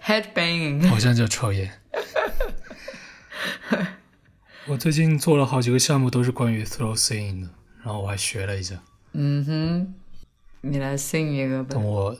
[0.04, 0.88] ，head banging。
[0.88, 1.70] 好像就抽烟。
[4.66, 7.50] 我最近做了好几个项目，都是关于 throat singing 的，
[7.82, 8.82] 然后我还学了一下。
[9.12, 9.94] 嗯哼，
[10.62, 11.84] 你来 sing 一个吧等。
[11.84, 12.16] 我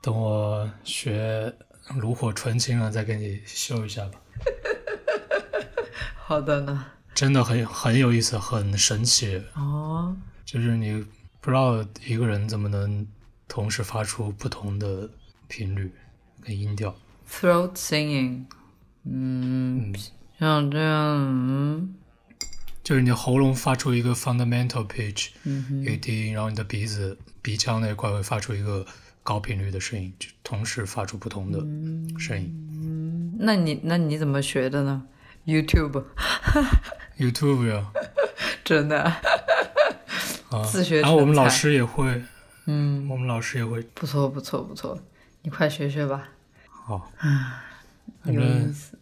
[0.00, 1.52] 等我学
[1.96, 4.20] 炉火纯青了，再给你秀一下吧。
[6.14, 6.86] 好的呢。
[7.16, 9.42] 真的很很有意思，很神奇。
[9.54, 11.04] 哦，就是你
[11.40, 13.04] 不知道一个人怎么能
[13.48, 15.10] 同时发出不同的
[15.48, 15.92] 频率
[16.40, 16.94] 跟音调。
[17.28, 18.44] throat singing，
[19.02, 19.92] 嗯，
[20.38, 21.94] 像这样，嗯。
[22.84, 28.86] 就是你的喉咙发出一个 fundamental pitch，、嗯一个低音，然后你的鼻子鼻腔那一块会发出一个
[29.22, 31.58] 高频率的声音，就同时发出不同的
[32.18, 32.48] 声音。
[32.82, 35.02] 嗯，那你那你怎么学的呢
[35.44, 37.92] ？YouTube，YouTube 呀，
[38.64, 39.02] 真的。
[39.02, 39.20] 啊，
[40.64, 42.22] 自学然后我们老师也会，
[42.64, 44.98] 嗯，我们老师也会，不错不错不错，
[45.42, 46.26] 你快学学吧，
[46.70, 47.12] 好，
[48.24, 48.98] 反有意正思。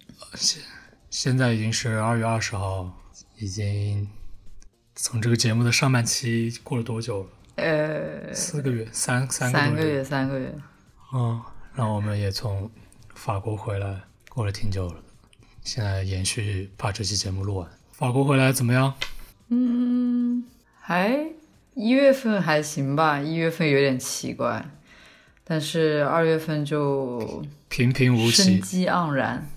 [1.18, 2.92] 现在已经是二月二十号，
[3.38, 4.06] 已经
[4.94, 7.30] 从这个节目的上半期过了多久了？
[7.54, 10.54] 呃，四个月，三三个月三个月，三个月，
[11.14, 11.42] 嗯，
[11.74, 12.70] 然后我们也从
[13.14, 14.96] 法国回来，过了挺久了。
[15.62, 17.70] 现在延续把这期节目录完。
[17.92, 18.92] 法国回来怎么样？
[19.48, 20.44] 嗯，
[20.78, 21.28] 还
[21.72, 24.68] 一月份还行吧，一月份有点奇怪，
[25.44, 29.48] 但是二月份就平平无奇生，机盎然，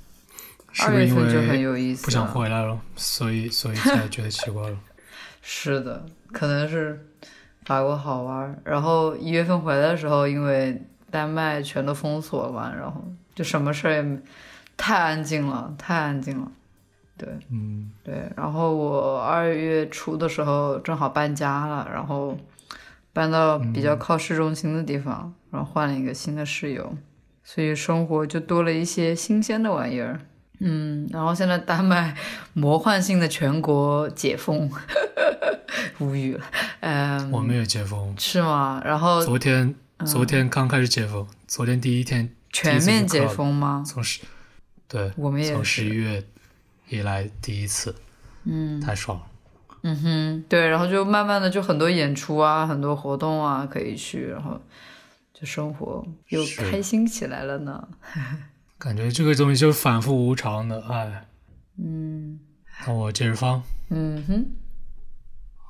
[0.71, 4.77] 是不是因二月份就很为有意思不想回来了，所以所以才觉得奇怪了？
[5.41, 7.07] 是的，可能是
[7.65, 8.61] 法国好玩。
[8.63, 13.03] 然后一月份回来的时候，因为丹麦全都封锁了嘛，然后
[13.33, 14.19] 就什么事儿也没
[14.77, 16.51] 太安静了，太安静了。
[17.17, 22.37] 对嗯，对，然后我二月初的时候正好搬家了，然后
[23.11, 26.95] 搬到比较靠市中心的地方，然后换了一个新的室友，
[27.43, 30.19] 所以生活就多了一些新鲜的玩意儿。
[30.59, 32.15] 嗯，然后现在丹麦
[32.53, 34.69] 魔幻性的全国解封，
[35.99, 36.45] 无语了。
[36.81, 38.81] 嗯，我们也解封，是吗？
[38.83, 43.83] 然后昨天嗯昨天刚开始解封，昨天第一天全面解，封吗？
[43.85, 44.21] 从十
[44.87, 46.23] 对，我们也从是十一月
[46.89, 47.95] 以来第一次，
[48.43, 49.25] 嗯太爽了。
[49.83, 54.59] 嗯哼，对，然后就慢慢的就很多演出啊，很多活动啊可以去，然后
[55.33, 57.87] 就生活又开心起来了呢。
[58.79, 61.25] 感觉这个东西就是反复无常的，哎。
[61.77, 62.39] 嗯
[62.87, 63.61] 那我接着放。
[63.89, 64.45] 嗯哼，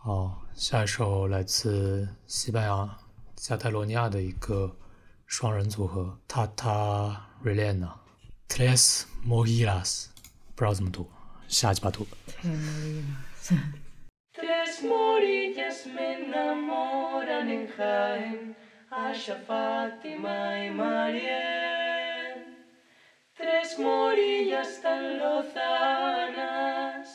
[0.03, 2.97] 好，下一首来自西班牙
[3.35, 4.75] 加泰罗尼亚的一个
[5.25, 7.93] 双人组合 Tata Relena
[8.47, 10.05] Tres Mojilas，
[10.55, 11.09] 不知道怎么读，
[11.47, 12.05] 瞎鸡巴读。
[14.33, 18.55] Tres morillas me enamoran en Jaén,
[18.91, 21.98] Asha, Fátima y Mariel.
[23.39, 27.07] Tres morillas tan lozanas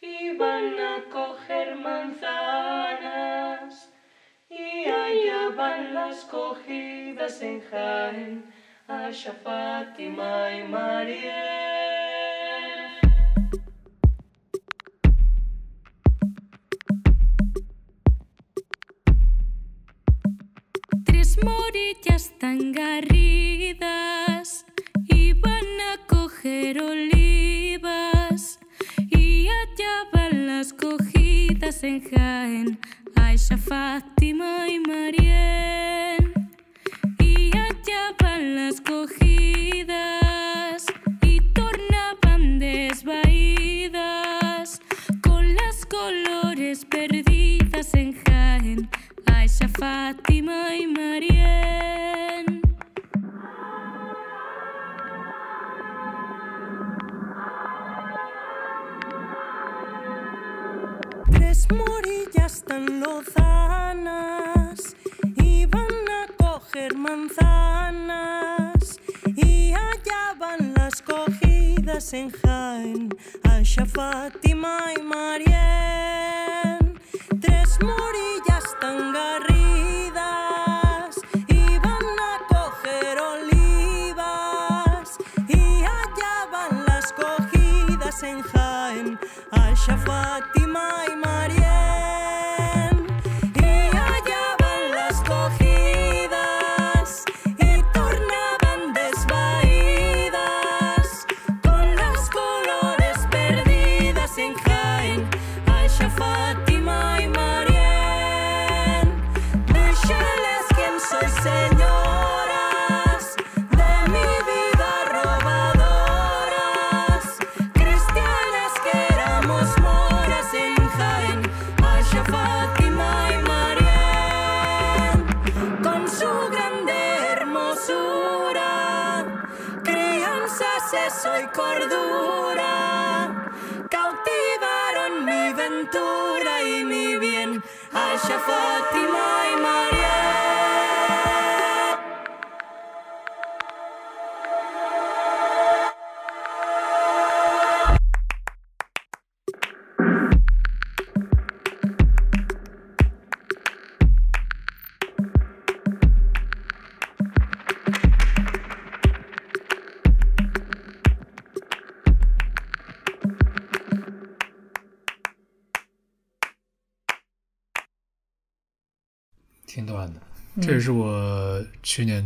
[0.00, 3.72] iban a coger manzanas
[4.48, 8.44] y allá van las cogidas en Jaén,
[8.86, 11.48] Asha, Fátima y Mariel.
[21.04, 23.17] Tres morillas tan garridas
[31.88, 32.78] cogidas en Jaén,
[33.16, 35.67] Aisha, Fátima y Mariel.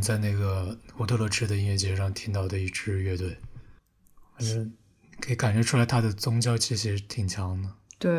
[0.02, 3.38] 在那个乌特勒支的音乐节上听到的一支乐队，
[4.36, 4.72] 反正
[5.20, 8.10] 可以感觉出来他的宗教气息挺强的，对，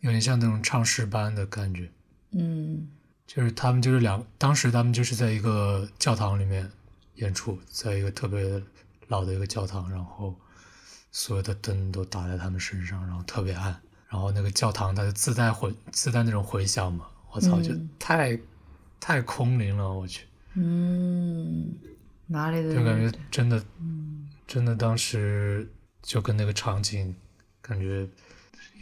[0.00, 1.88] 有点像那种唱诗班的感觉。
[2.32, 2.88] 嗯。
[3.26, 6.66] 就是他们就是两，当时他们就是在一个教堂里面
[7.16, 8.62] 演出，在一个特别
[9.08, 10.34] 老的一个教堂，然后
[11.12, 13.78] 所有的灯都打在他们身上，然后特别暗，
[14.08, 18.40] 然后那个教堂它就自带回自带那种回响嘛，我操，就嗯太
[18.98, 20.24] 太空灵了，我去。
[20.60, 21.72] 嗯，
[22.26, 23.62] 哪里的就感觉真的，
[24.46, 25.70] 真的当时
[26.02, 27.14] 就跟那个场景
[27.62, 28.08] 感觉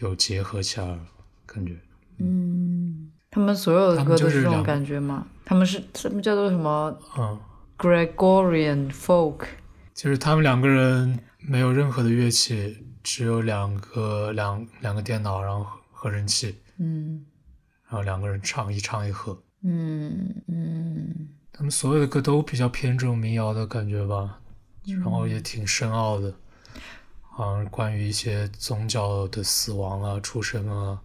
[0.01, 0.99] 有结合起来了，
[1.45, 1.77] 感觉。
[2.18, 5.27] 嗯，他们所有的歌都是这种感觉吗？
[5.45, 6.99] 他们是什么叫做什么？
[7.18, 7.39] 嗯
[7.77, 9.45] ，Gregorian folk？
[9.93, 17.27] 就是他们两个人没有任何的乐器，只有两个两两个电脑，然后合合成器，嗯。
[17.85, 19.41] 然后两个人唱一唱一和。
[19.62, 24.38] 嗯嗯他们所有的歌都比较偏这种民谣的感觉吧，
[24.84, 26.34] 然后也挺深奥的，
[27.22, 31.00] 好像关于一些宗教的死亡啊、出生啊，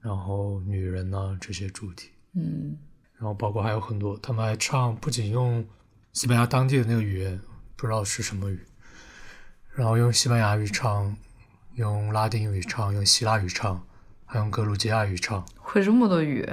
[0.00, 2.78] 然后女人啊这些主题，嗯。
[3.18, 5.66] 然后包括还有很多，他们还唱不仅用
[6.12, 7.38] 西班牙当地的那个语言，
[7.76, 8.66] 不知道是什么语，
[9.74, 11.14] 然后用西班牙语唱，
[11.74, 13.86] 用拉丁语唱，用希腊语唱，
[14.24, 16.46] 还用格鲁吉亚语唱，会这么多语？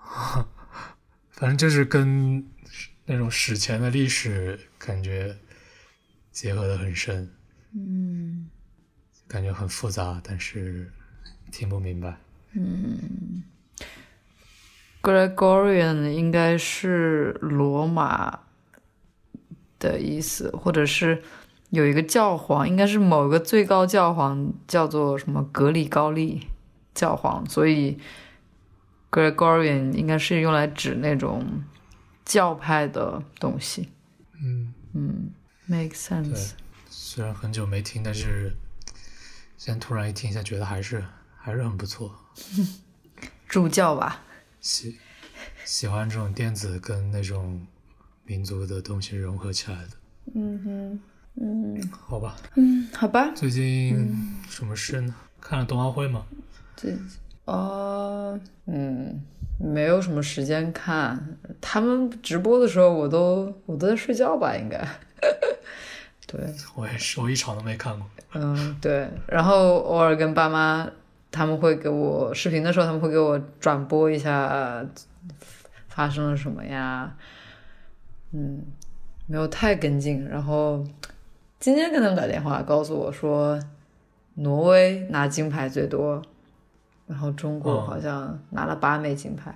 [1.38, 2.44] 反正就是跟
[3.06, 5.36] 那种史前的历史感觉
[6.32, 7.30] 结合的很深，
[7.72, 8.50] 嗯
[9.28, 10.90] 感觉很复杂，但是
[11.52, 12.16] 听不明白。
[12.54, 13.44] 嗯
[15.00, 18.40] Gregorian 应该是罗马
[19.78, 21.22] 的意思，或者是
[21.70, 26.48] 有一个教皇，应该是某个最高教皇叫做什么格里高利
[26.94, 28.00] 教皇，所以
[29.10, 31.64] Gregorian 应该是用来指那种
[32.24, 33.88] 教派的东西。
[34.42, 35.30] 嗯，嗯
[35.66, 36.52] ，make sense。，
[36.88, 38.54] 虽然很久没听，但是
[39.56, 41.04] 现在突然一听一下，觉得还是
[41.36, 42.14] 还是很不错。
[43.48, 44.22] 助教吧，
[44.60, 44.98] 喜
[45.64, 47.66] 喜欢这种电子跟那种
[48.24, 49.90] 民族的东西融合起来的。
[50.34, 51.00] 嗯哼，
[51.40, 55.14] 嗯好吧，嗯，好吧，最近什么事呢？
[55.40, 56.26] 看了冬奥会吗？
[56.76, 56.94] 这
[57.48, 59.22] 呃，嗯，
[59.58, 61.38] 没有什么时间看。
[61.62, 64.86] 他们直播的时候，我都我都在睡觉吧，应该。
[66.26, 66.38] 对，
[66.76, 68.06] 我也是，我一场都没看过。
[68.34, 69.08] 嗯，对。
[69.26, 70.86] 然后偶尔跟爸妈，
[71.30, 74.84] 他们会给我视频的时候，他们会给我转播一下
[75.88, 77.16] 发生了什么呀。
[78.32, 78.62] 嗯，
[79.26, 80.28] 没有太跟进。
[80.28, 80.84] 然后
[81.58, 83.58] 今天跟他们打电话，告诉我说，
[84.34, 86.20] 挪威拿金牌最多，
[87.08, 89.54] 然后中国哦好像拿了八枚金牌，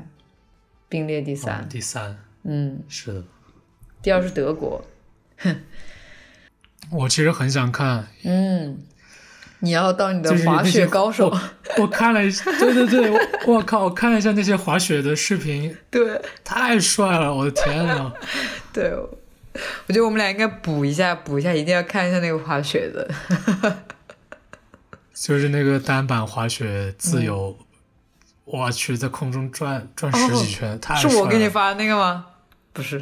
[0.89, 1.61] 并列第三。
[1.63, 3.23] 嗯第三，嗯，是的。
[4.01, 4.83] 第二是德国。
[6.91, 8.79] 我其实很想看，嗯，
[9.61, 11.33] 你要当你的滑雪高手。
[11.79, 16.21] 我看了一下，对对对，我我靠，我看了一下那些滑雪的视频， 对。
[16.43, 18.13] 太帅了，我的天呐！
[18.73, 23.09] 对，我觉得我们俩应该补一下，补一下，一定要看一下那个滑雪的。
[25.23, 27.57] 就是那个单板滑雪自由，
[28.45, 31.17] 我去，在空中转转十几圈，太嗯是。
[31.19, 32.27] 我给你发的那个吗？
[32.73, 33.01] 不是，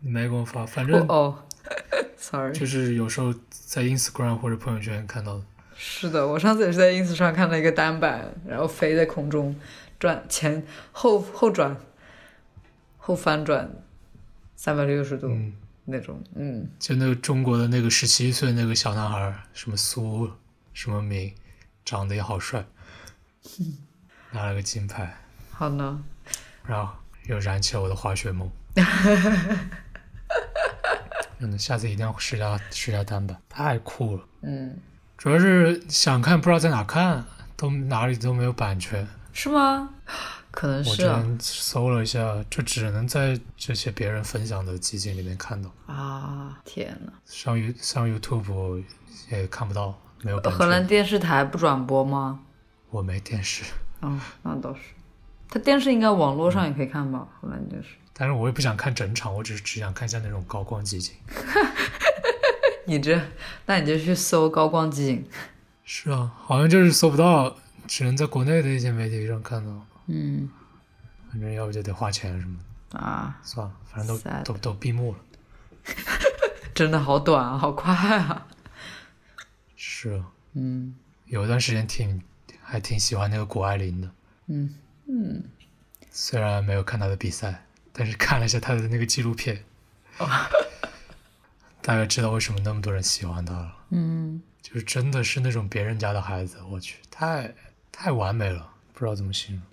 [0.00, 1.44] 你没给我发，反 哦正哦，
[2.16, 5.42] sorry，就是有时候在 Instagram 或者朋友圈看到的。
[5.76, 9.54] 是的，我上次也是在 ins 上看到一个单板，然后飞在空中
[9.98, 11.76] 转前后后转
[12.96, 13.70] 后翻转
[14.56, 15.52] 三百六十度、嗯，
[15.84, 20.30] 那种，嗯，就那个中国的那个十七岁那个小男孩，什么苏
[20.78, 21.34] 什么名，
[21.84, 22.64] 长得也好帅，
[24.30, 25.12] 拿了个金牌，
[25.50, 26.00] 好呢，
[26.64, 26.92] 然后
[27.26, 28.48] 又燃起了我的滑雪梦。
[31.40, 34.24] 真 的，下次一定要试下试下单板，太酷了。
[34.42, 34.78] 嗯，
[35.16, 37.24] 主要是想看，不知道在哪看，
[37.56, 39.04] 都哪里都没有版权。
[39.32, 39.90] 是吗？
[40.52, 41.20] 可能我是啊。
[41.20, 48.84] 之前搜了一下，就只能在这些别人分享的集锦里面看到，啊，天呐，上 You 上 YouTube
[49.28, 50.86] 也看不到，没有版荷兰。
[50.86, 52.40] 电视台不转播吗？
[52.90, 53.64] 我没电视，
[54.00, 54.80] 哦，那倒是。
[55.50, 57.26] 它电视应该网络上也可以看吧？
[57.40, 57.88] 荷兰电视。
[58.12, 61.14] 但是我也不想看整场，我只是只想看一下那种高光集锦。
[62.84, 63.20] 你这，
[63.66, 65.28] 那你就去搜高光集锦。
[65.84, 67.56] 是啊，好像就是搜不到，
[67.86, 69.72] 只能在国内的一些媒体上看到。
[70.06, 70.48] 嗯
[71.30, 72.56] 反正要不就得花钱什么
[72.90, 75.18] 的，啊，算了，反正都都都闭幕了。
[76.74, 78.46] 真的好短啊，好快啊。
[79.80, 80.92] 是啊，嗯
[81.26, 82.20] 有一段时间挺
[82.60, 84.10] 还挺喜欢那个谷爱凌的，
[84.48, 84.74] 嗯
[85.06, 85.44] 嗯，
[86.10, 89.64] 虽然没有看她的比赛，但是看了一下她的那个纪录片，
[91.80, 93.76] 大概知道为什么那么多人喜欢她了。
[93.90, 97.54] 嗯，就是真的是那种别人家的孩子，我去，太
[97.92, 99.64] 太完美了，不知道怎么形容。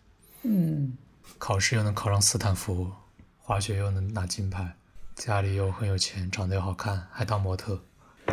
[0.43, 0.97] 嗯，
[1.39, 2.91] 考试又能考上斯坦福，
[3.39, 4.75] 滑雪又能拿金牌，
[5.15, 7.83] 家里又很有钱，长得又好看，还当模特，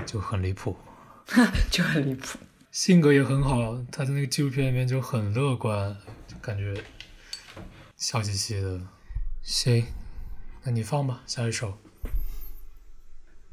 [0.04, 0.76] 就很离谱。
[1.70, 2.39] 就很离谱。
[2.70, 5.95] 性格也很好，他在那个纪录片里面就很乐观，
[6.26, 6.74] 就感觉
[7.97, 8.80] 笑嘻嘻的，
[9.43, 9.85] 行，
[10.64, 11.78] 那你放吧，下一首。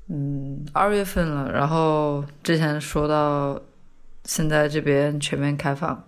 [0.08, 3.62] 嗯二月份了，然后之前说到
[4.24, 6.04] 现在这边全面开放，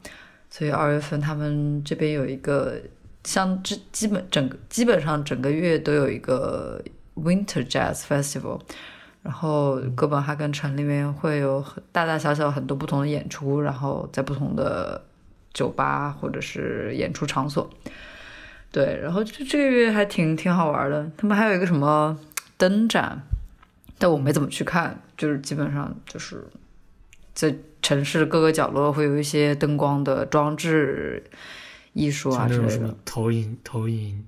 [0.50, 2.82] 所以二月份他们这边有一个
[3.24, 6.84] 像基基本整个基本上整个月都有一个
[7.16, 8.62] Winter Jazz Festival，
[9.24, 15.04] 然后哥本哈根城里面会有很大大小小很多不同的演出，然后在不同的
[15.54, 17.70] 酒吧或者是演出场所。
[18.72, 22.18] 对，然后就这个月还挺挺好玩的，他们还有一个什么
[22.58, 23.22] 灯展，
[24.00, 26.44] 但我没怎么去看，就是基本上就是
[27.36, 31.24] 在城市各个角落会有一些灯光的装置
[31.94, 34.26] 艺术啊之类的投影投影，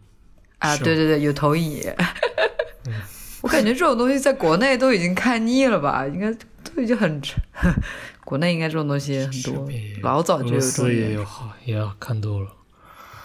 [0.60, 1.84] 啊，对对对，有投影仪。
[3.44, 6.34] 我感觉这种东西在国内都已经看腻了吧，应该
[6.64, 7.22] 都已经很，
[8.24, 9.70] 国内应该这种东西很多，
[10.02, 12.48] 老早就有俄罗斯这种也有好，也要看多了。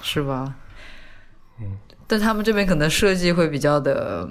[0.02, 0.56] 是吧？
[1.60, 4.28] 嗯，但他们这边可能设计会比较的，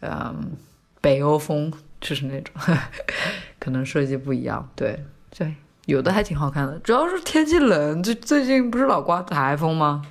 [0.00, 0.56] 嗯，
[1.00, 2.52] 北欧风，就是那种，
[3.60, 4.68] 可能设计不一样。
[4.74, 5.54] 对对，
[5.86, 10.02] 有的还挺好看的，主要是天气冷，最最近不是老刮台风吗？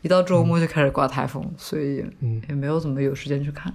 [0.00, 3.72] 一到周末就开始刮台风，所以嗯也没有怎么有时间去看，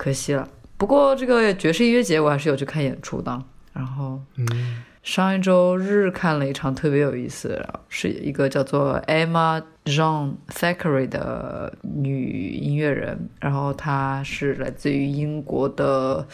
[0.00, 0.48] 可惜了。
[0.78, 3.44] 不过这个爵士音乐节我还是有去看演出的，
[3.74, 16.26] 然后嗯上一周日看了一场特别有意思，是一个叫做 Emma Jean Thackeray 的女音乐人，然后她是来自于英国的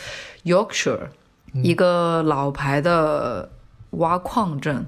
[0.44, 1.08] Yorkshire，、
[1.52, 3.50] 一个老牌的
[3.90, 4.86] 挖矿镇，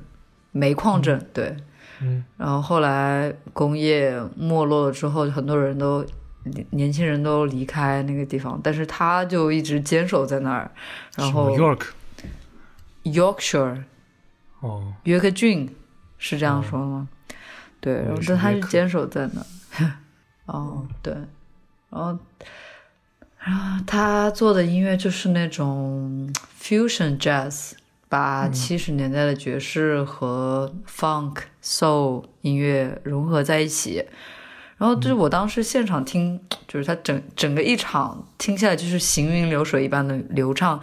[0.52, 1.56] 煤矿镇，对。
[2.00, 6.04] 嗯然后后来工业没落了之后，很多人都
[6.50, 10.70] 年年轻人都离开那个地方，但是他就一直坚守在那儿。
[11.16, 11.82] 然后 York
[13.04, 13.82] Yorkshire
[14.60, 15.74] 哦，约克郡
[16.18, 17.08] 是这样说吗？
[17.80, 19.92] 对，然后他是约克坚守在那儿。
[20.46, 21.12] 哦，对，
[21.90, 22.18] 然后，
[23.38, 27.72] 然后他做的音乐就是那种 fusion jazz，
[28.08, 34.06] 把七十年代的爵士和 funk soul 音乐融合在一起。
[34.78, 40.80] 然后就是我当时现场听，就是他整整个一场听下来就是行云流水一般的流畅，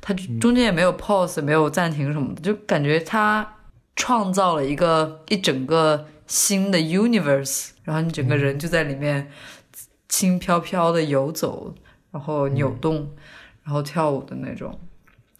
[0.00, 3.56] 他中间也没有 pause，没有暂停什么的，就感觉他
[3.96, 9.30] 创造了一个一整个新的 universe，然后你整个人就在里面
[10.08, 11.74] 轻飘飘的游走，
[12.10, 13.10] 然后扭动，
[13.64, 14.78] 然后跳舞的那种。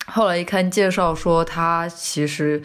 [0.07, 2.61] 后来一看介绍说，他其实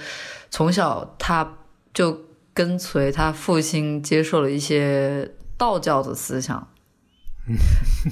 [0.50, 1.58] 从小他
[1.94, 2.27] 就
[2.58, 6.68] 跟随他父亲接受了一些道教的思想，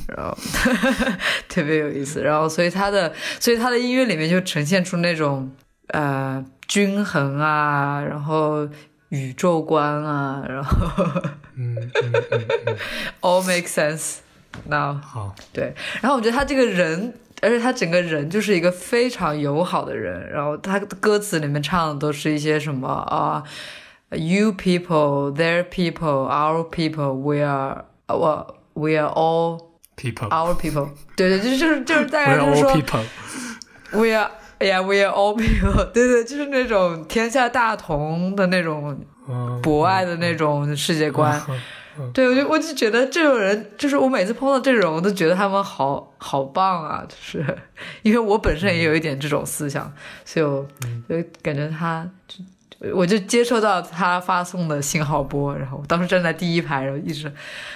[0.07, 0.37] 然后
[1.49, 2.21] 特别有意思。
[2.21, 5.51] 然后所以他的所以他的音乐里面就呈现出那种
[5.87, 8.69] 呃均衡啊，然后
[9.09, 11.03] 宇宙观啊，然后
[11.55, 12.77] 嗯嗯嗯嗯，
[13.21, 14.17] all make sense
[14.67, 14.93] now。
[15.01, 20.29] 好，对，然后我觉得他这个人，而且他整个人就是一个非常友好的人。
[20.29, 23.43] 然后他歌词里面唱的都是一些什么啊、
[24.11, 29.59] o u people, their people, our people, we are, 我 we are all
[29.95, 30.89] people，our people。
[31.15, 35.85] 对对，就是就是就是大 we 概 are 就是 all 说 people，we are yeah we are all people。
[35.91, 38.97] 对对，就是那种天下大同的那种
[39.27, 41.41] 嗯，博爱的那种世界观。
[41.97, 47.05] 嗯对，我就我就觉得这种人，就是我每次碰到这种，我都觉得他们好好棒啊！
[47.07, 47.57] 就是
[48.01, 49.89] 因为我本身也有一点这种思想，
[50.25, 50.67] 所以我
[51.07, 52.43] 就感觉他，就
[52.93, 57.31] 我就接收到他发送的信号波，然后我当时站在第一排，然后一直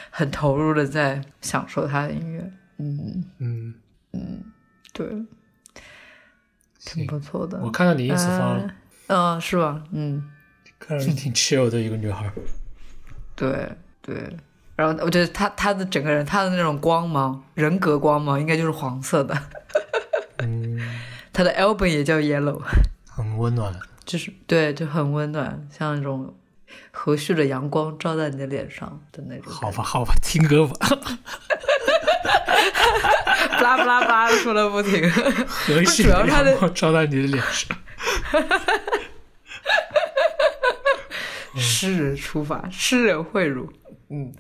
[0.10, 2.52] 很投入的在享受他的音乐。
[2.78, 3.74] 嗯，嗯
[4.14, 4.44] 嗯，
[4.94, 5.08] 对，
[6.86, 7.60] 挺不错的。
[7.62, 8.72] 我看到你 ins 发了，
[9.08, 9.84] 嗯、呃是吧？
[9.92, 10.30] 嗯，
[10.80, 12.32] 看上去挺 chill 的一个女孩。
[13.36, 13.70] 对
[14.02, 14.16] 对，
[14.76, 19.38] 然后我觉得她她的整个人，她的那种光芒，人格光芒，应该就是黄色的。
[20.38, 20.80] 嗯，
[21.34, 22.62] 他的 album 也叫 Yellow，
[23.06, 23.74] 很温暖。
[24.10, 26.36] 就是对，就很温暖，像那种
[26.90, 29.54] 和煦的阳光照在你的脸上的那种。
[29.54, 30.74] 好吧，，好吧，听歌吧。
[33.62, 35.08] 巴拉巴拉巴拉说的不停。
[35.46, 37.78] 和煦的阳光照在你的脸上。
[41.56, 43.72] 诗人出发，诗人汇入。
[44.10, 44.34] 嗯，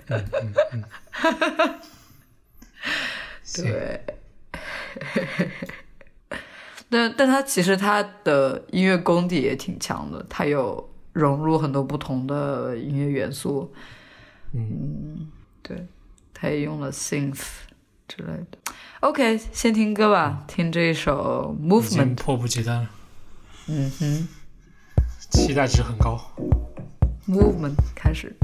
[3.55, 4.03] 对。
[6.89, 13.71] 但但他其实他的音乐功底也挺强的，他有融入很多不同的音乐元素。
[14.53, 15.29] 嗯，
[15.61, 15.85] 对，
[16.33, 17.43] 他也用了 synth
[18.07, 18.57] 之类的。
[19.01, 22.15] OK，先听歌吧，听这一首 Movement。
[22.15, 22.89] 迫不及待了，
[23.67, 24.27] 嗯哼
[25.29, 26.19] 期待值很高。
[27.27, 28.35] ，Movement 开始。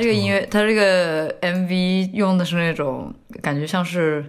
[0.00, 4.24] 这个音乐，他这个 MV 用的是那种感觉像是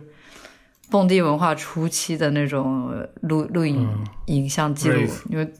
[0.89, 4.05] 蹦迪文化初期的那种呃录录影、嗯。
[4.27, 5.09] 影像记录。
[5.29, 5.53] 因为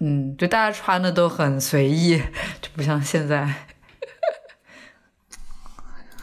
[0.00, 2.20] 嗯，就大家穿的都很随意，
[2.60, 3.46] 就不像现在。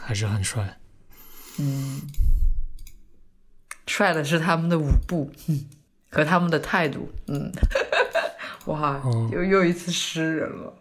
[0.04, 0.76] 还是很帅。
[1.58, 2.02] 嗯。
[3.86, 5.64] 帅的是他们的舞步，嗯，
[6.10, 7.50] 和他们的态度，嗯，
[8.66, 10.72] 哇，又又一次诗人了。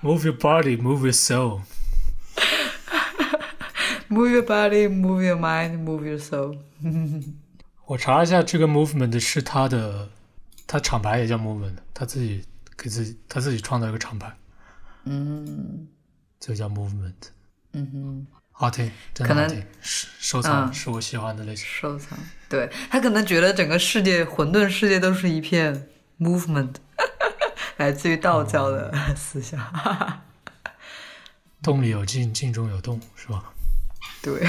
[0.00, 1.60] Move your body, move your soul。
[4.08, 6.58] Move your body, move your mind, move your soul。
[7.84, 10.08] 我查了一下，这个 movement 是他的，
[10.66, 12.44] 他厂牌也叫 movement，他自己
[12.76, 14.32] 给自己他自己创造一个厂牌，
[15.04, 15.88] 嗯
[16.40, 17.12] 就叫 movement。
[17.72, 18.26] 嗯哼。
[18.50, 21.64] 好听，真的好听，是收藏、嗯是我喜欢的类型。
[21.66, 22.18] 收藏。
[22.48, 25.86] 对他可能觉得整个世界混沌世界都是一片
[26.18, 26.74] movement，
[27.78, 29.60] 来自于道教的思想。
[31.62, 33.44] 动里有静，静中有动，是吧？
[34.22, 34.46] 对，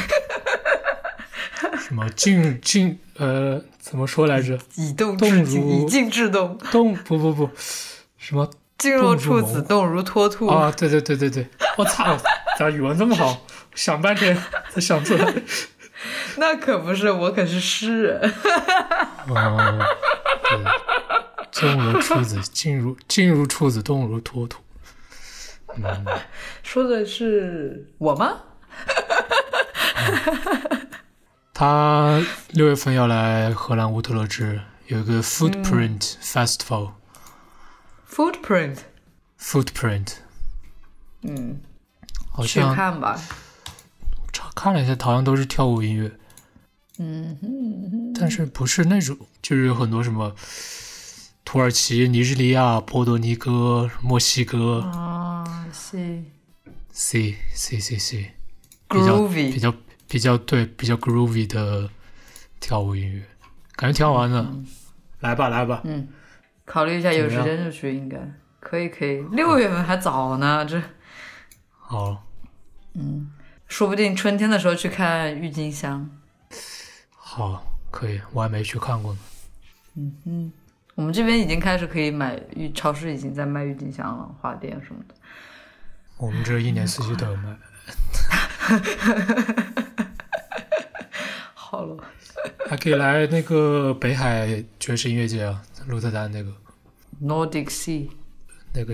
[1.80, 4.58] 什么静静呃，怎么说来着？
[4.76, 7.50] 以动动制静，如以静制动，动不不不，
[8.18, 10.48] 什么静若处子，动如脱兔。
[10.48, 10.72] 啊？
[10.78, 11.48] 对对对对对，
[11.78, 12.18] 我操，
[12.58, 13.42] 咋语文这么好？
[13.76, 14.38] 想半天
[14.72, 15.34] 才想出来。
[16.38, 18.34] 那可不是，我可是诗人。
[19.28, 19.86] 哦，
[20.44, 20.58] 对，
[21.60, 24.62] 动如处子，静如静如处子，动如脱兔。
[25.76, 26.06] 嗯，
[26.64, 28.38] 说的是我吗？
[31.54, 32.22] 他
[32.52, 36.92] 六月份要来荷兰乌特勒支，有一个 Footprint Festival。
[38.10, 40.14] Footprint，Footprint，
[41.24, 41.60] 嗯，
[42.32, 43.20] 好去像看吧。
[44.32, 46.12] 查看了一下，好像都是跳舞音乐，
[46.98, 50.34] 嗯哼，但是不是那种，就是有很多什么
[51.52, 56.24] 土耳其、尼日利亚、波多黎各、墨西哥、啊，是。
[56.92, 58.34] C C C C，
[58.88, 59.74] 比较比较
[60.08, 61.90] 比较对比较 groovy 的
[62.60, 63.24] 跳舞音乐，
[63.76, 64.48] 感觉挺好玩的。
[65.22, 66.08] 来吧来吧，嗯，
[66.66, 68.32] 考虑一下，有时间就去，应该。
[68.60, 69.20] 可以可以。
[69.32, 70.80] 六月份还早呢，这。
[71.80, 72.28] 好，
[72.94, 73.32] 嗯。
[73.68, 76.12] 说不定春天的时候去看郁金香。
[77.16, 80.52] 好，可以，我还没去看过呢。
[81.00, 85.16] 我们这边已经开始可以买郁，超市已经在卖郁金香了，花店什么的。
[86.18, 87.58] 我们这一年四季都有卖。
[91.56, 91.96] 好了，
[92.70, 96.52] 还可以来那个北海爵士音乐节啊，鹿特丹那个
[97.24, 98.10] Nordic Sea
[98.74, 98.94] 那个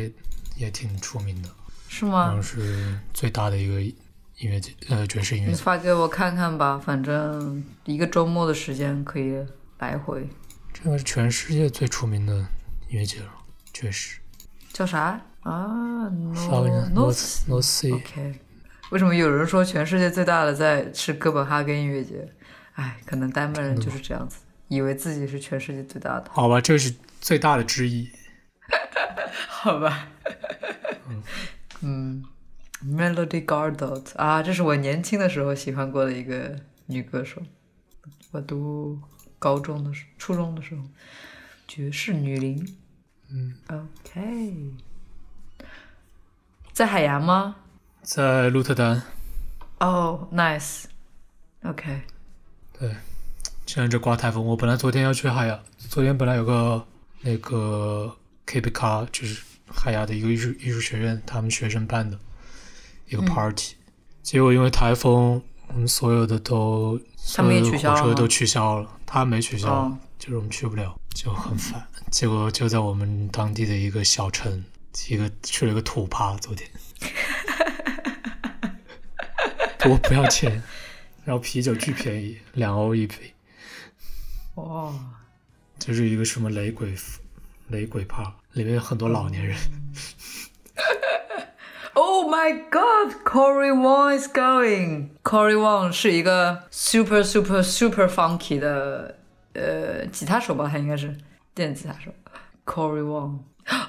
[0.57, 1.49] 也挺出名的，
[1.89, 2.43] 是好吗像？
[2.43, 5.63] 是最大的一个音乐节，呃，爵士音乐你节。
[5.63, 9.43] 发给我看看吧，反正一个周末的时间可以
[9.79, 10.29] 来回。
[10.77, 12.33] 这个是全世界最出名的
[12.89, 13.29] 音乐节了，
[13.71, 14.19] 确实。
[14.73, 18.39] 叫啥啊发给你？No North North Sea，OK，
[18.91, 22.29] 为什么有人说全世界最大的在是哥本哈根音乐节？
[22.73, 26.25] 哎，可能丹麦人就是这样子，以为自己是全世界最大的。
[26.29, 28.09] 好吧，这是最大的之一。
[29.47, 30.09] 好吧，
[31.79, 32.21] 嗯
[32.85, 37.41] ，Melody Gardot 啊，这是我年轻的时候喜欢过的一个女歌手。
[38.31, 38.99] 我读
[39.45, 40.81] 高中的时初中的时候，
[41.67, 42.75] 爵士女伶。
[43.29, 44.71] 嗯，OK，
[46.73, 47.57] 在海牙吗？
[48.01, 49.03] 在鹿特丹，
[49.79, 50.89] 哦、n i c
[51.61, 52.01] e OK，
[52.79, 52.89] 对，
[53.67, 56.83] 现在这刮台风，我本来昨天要去海牙，昨天本来有个
[57.21, 58.17] 那个
[58.47, 62.17] K B 卡，就是海牙的一个艺术艺术学院，他们学生办的
[63.09, 63.75] 一个 party，、
[64.23, 66.99] 结果因为台风，我们所有的都
[67.35, 71.85] 他们也所有的取消了火车都取消了，他没取消，哦就是我们去不了，就很烦。
[72.11, 74.63] 结果就在我们当地的一个小城，
[75.09, 76.69] 一个去了一个土趴，昨天。
[79.77, 80.63] 给我不要钱，
[81.23, 83.15] 然后啤酒巨便宜，两欧一杯，
[84.55, 84.91] 哇，
[85.77, 86.95] 这是一个什么雷鬼
[87.67, 89.55] 雷鬼趴，里面有很多老年人。
[91.94, 95.10] Oh my God, Corey Wong is going.
[95.24, 99.18] Corey Wong 是一个 super super super funky 的
[99.54, 101.16] 呃吉他手吧，他应该是
[101.54, 102.12] 电子吉他手。
[102.64, 103.38] Corey Wong，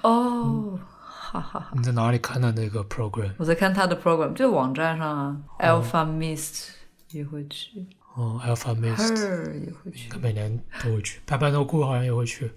[0.02, 1.72] 哦，哈哈哈！
[1.76, 3.34] 你在哪里看的那个 program？
[3.38, 6.70] 我在看他的 program，就网站上啊，Alpha Mist
[7.12, 7.86] 也会去
[8.16, 12.52] 哦，Alpha Mist， ，Her 也会去他每年都会去，白白诺库好像也会去。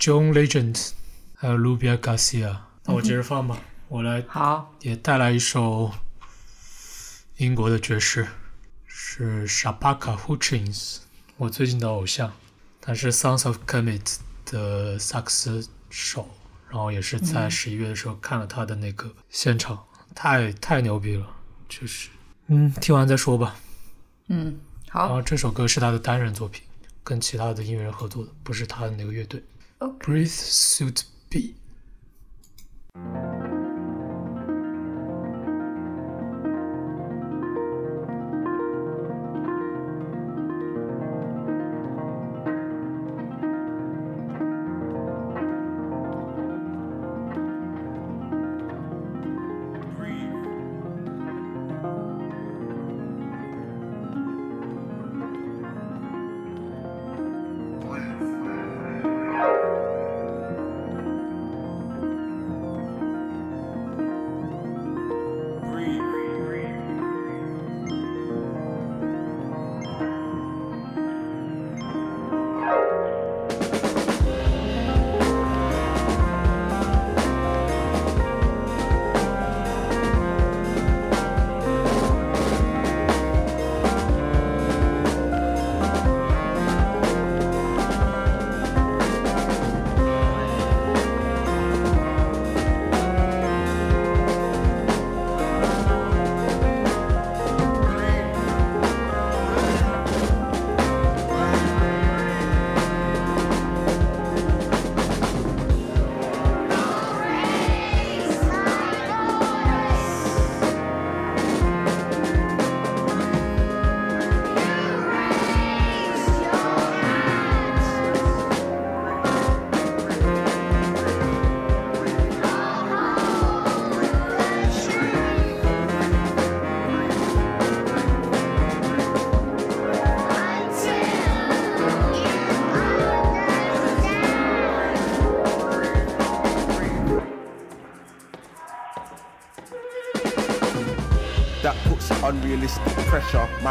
[0.00, 0.90] John Legend，
[1.36, 2.56] 还有 Lubia Garcia。
[2.85, 5.91] 那我接着放吧，我来好，也带来一首
[7.37, 8.27] 英国的爵士，
[8.85, 10.97] 是 Shabaka Hutchins，
[11.37, 12.33] 我最近的偶像，
[12.81, 16.29] 他是 Sons of Kemet 的的萨克斯手，
[16.69, 21.25] 然后也是在十一月的时候看了他的那个现场，太太牛逼了，
[21.69, 22.09] 就是
[22.47, 23.55] 嗯，听完再说吧。
[24.27, 26.61] 嗯，好然后这首歌是他的单人作品，
[27.03, 29.41] 跟其他的音乐人合作的，不是他的那个乐队。
[29.79, 30.05] ，OK。
[30.05, 31.55] Breathe Suit B。
[32.95, 33.52] Thank you.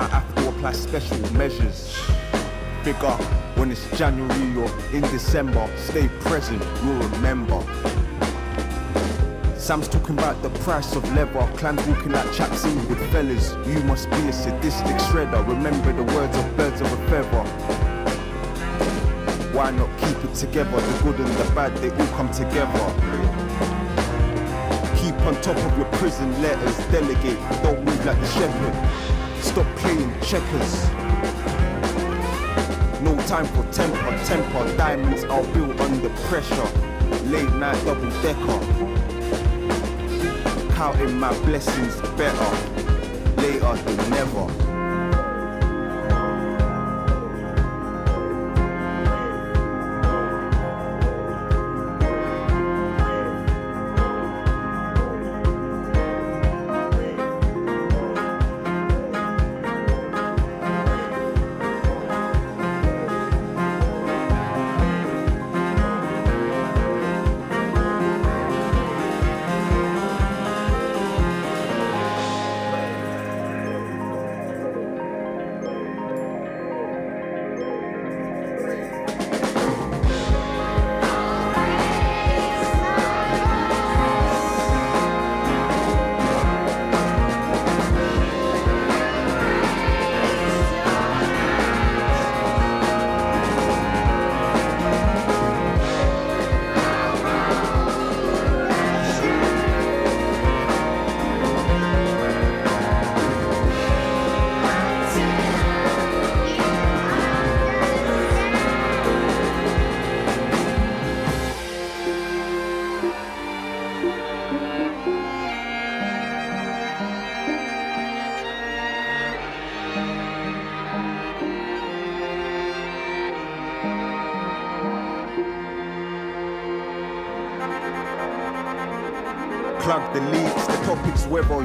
[0.01, 1.95] Have to apply special measures.
[2.85, 3.13] Bigger
[3.57, 5.69] when it's January or in December.
[5.77, 7.63] Stay present, you'll remember.
[9.57, 11.47] Sam's talking about the price of leather.
[11.57, 13.55] Clans walking like chaps in with fellas.
[13.67, 15.47] You must be a sadistic shredder.
[15.47, 17.45] Remember the words of birds of a feather.
[19.53, 20.81] Why not keep it together?
[20.81, 22.85] The good and the bad, they all come together.
[24.97, 26.77] Keep on top of your prison letters.
[26.89, 29.12] Delegate, don't move like the shepherd.
[29.53, 30.89] Stop playing checkers.
[33.03, 34.77] No time for temper, temper.
[34.79, 36.69] Diamonds are built under pressure.
[37.27, 38.61] Late night double decker.
[40.75, 42.57] Counting my blessings better.
[43.37, 44.72] Later than never.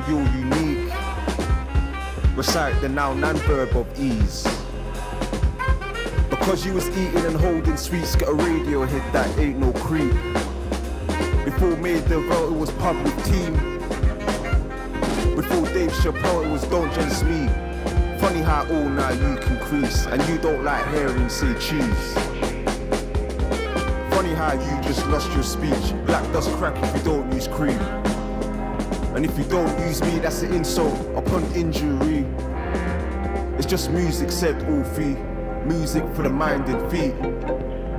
[0.07, 0.93] You're unique.
[2.35, 4.47] Recite the noun and verb of ease.
[6.29, 10.13] Because you was eating and holding sweets, get a radio hit that ain't no creep.
[11.43, 13.53] Before made the vote, it was public team.
[15.35, 17.47] Before Dave Chappelle, it was don't just me.
[18.19, 22.13] Funny how all now you can crease, and you don't like hearing say cheese.
[24.13, 25.93] Funny how you just lost your speech.
[26.05, 28.06] Black does crack if you don't use cream.
[29.18, 32.23] And if you don't use me, that's an insult upon injury.
[33.57, 35.15] It's just music said all free.
[35.65, 37.19] Music for the mind and feet.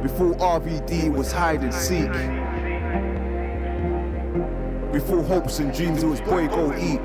[0.01, 2.13] Before RVD was hide and seek.
[4.93, 7.01] Before hopes and dreams, it was boy go eat.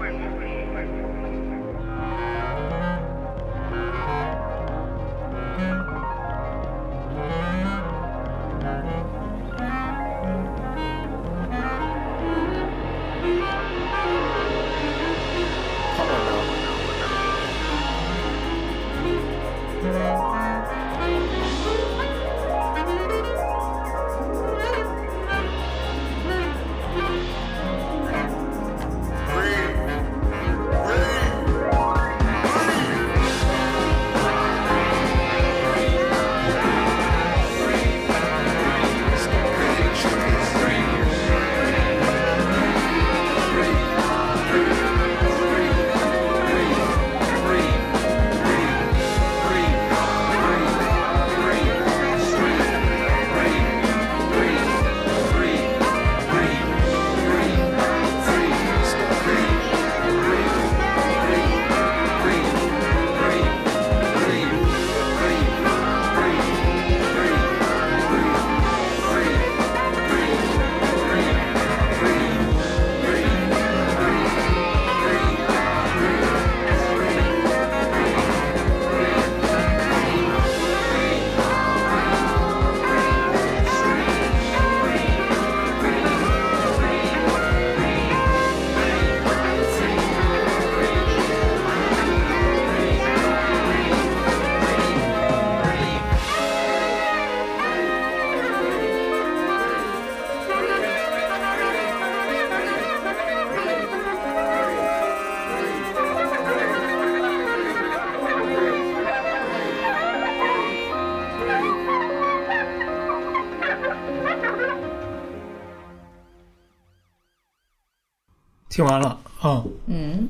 [118.73, 120.29] 听完了，嗯，嗯，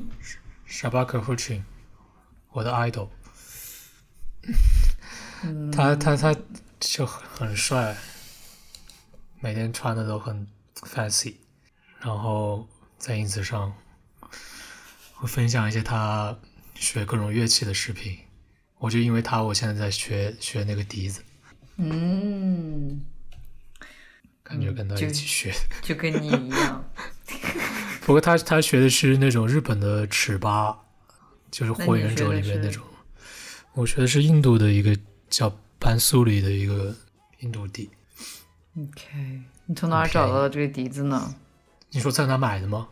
[0.66, 1.64] 沙巴克夫琴，
[2.50, 3.08] 我的 idol，
[5.72, 6.36] 他他他
[6.78, 7.96] 就很很帅，
[9.40, 11.36] 每天穿的都很 fancy，
[12.00, 12.68] 然后
[12.98, 13.72] 在 ins 上
[15.14, 16.38] 会分享一些他
[16.74, 18.18] 学各种乐器的视频。
[18.76, 21.24] 我就因为他，我现在在学学那个笛子，
[21.78, 23.00] 嗯，
[24.42, 25.54] 感觉跟他一起学。
[25.80, 26.84] 就跟你一样。
[28.04, 30.76] 不过他他学的是那种日本的尺八，
[31.50, 32.82] 就是《火影忍者》里面那种。
[33.72, 34.96] 我学的是印度的一个
[35.30, 36.94] 叫班苏里的一个
[37.40, 37.90] 印度笛。
[38.76, 41.34] OK，你从哪儿找到的这个笛子呢？
[41.90, 42.88] 你说在哪买的吗？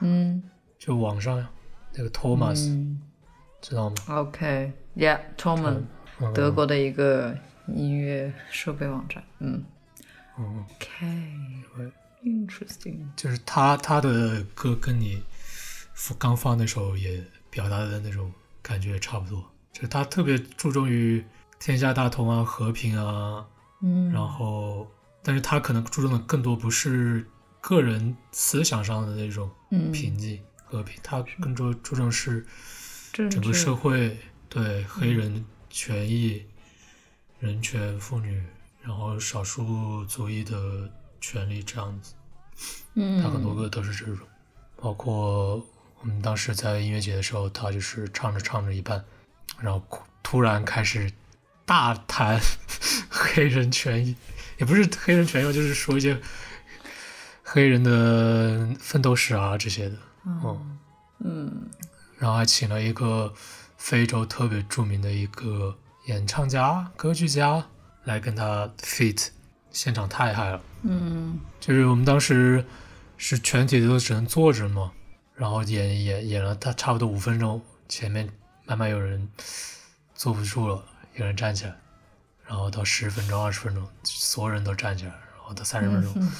[0.00, 0.42] 嗯
[0.78, 1.48] 就网上呀，
[1.94, 3.00] 那个 Thomas、嗯
[3.62, 5.82] 知道吗？，OK，Yeah，Toman，、
[6.20, 7.36] 嗯德国的一个
[7.68, 9.22] 音乐设备网站。
[9.38, 9.64] 嗯
[10.38, 10.64] 嗯，
[12.20, 13.06] ，OK，interesting。
[13.16, 15.22] 就是他他的歌跟你
[16.18, 18.32] 刚放那首也表达的那种
[18.62, 21.24] 感觉也差不多，就是他特别注重于
[21.58, 23.46] 天下大同啊、和平啊，
[23.82, 24.90] 嗯，然后，
[25.22, 27.26] 但是他可能注重的更多不是
[27.60, 29.90] 个人思想上的那种嗯。
[29.90, 32.46] 平静、和平，他更多注重是
[33.12, 34.16] 整个社会
[34.48, 36.44] 对黑人权益、
[37.40, 38.42] 人权、妇女，
[38.82, 42.14] 然后少数族裔的权利这样子。
[42.94, 44.26] 嗯，他很多歌都是这种，
[44.76, 45.56] 包括
[46.00, 49.04] 我们当时在音乐节的时候，他就是唱着唱着一半，
[49.58, 49.82] 然后
[50.22, 51.12] 突然开始
[51.64, 52.40] 大谈
[53.10, 54.16] 黑人权益，
[54.58, 56.18] 也不是黑人权益，就是说一些
[57.42, 60.78] 黑人的奋斗史啊这些的，嗯。
[61.20, 61.70] 嗯。
[62.18, 63.34] 然后还请了一个
[63.76, 65.76] 非洲特别著名的一个
[66.06, 67.66] 演唱家、歌剧家
[68.04, 69.28] 来跟他 feat，
[69.76, 70.60] 现场太嗨了。
[70.84, 72.64] 嗯就是我们当时
[73.18, 74.90] 是全体都只能坐着嘛，
[75.34, 78.26] 然后演演演了他差不多五分钟，前面
[78.64, 79.28] 慢慢有人
[80.14, 80.82] 坐不住了，
[81.16, 81.76] 有人站起来，
[82.46, 86.32] 然后到十分钟、二十分钟，所有人都站起来，然后到三十分钟，嗯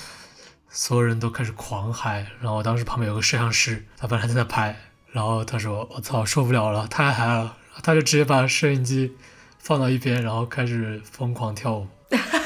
[0.71, 4.75] 所有人都开始狂嗨，然后当时旁边有个摄像师，他本来在那拍，
[5.13, 9.15] 然后他说：“我操，受不了了，太嗨了！”他就直接把摄影机
[9.59, 11.87] 放到一边，然后开始疯狂跳舞。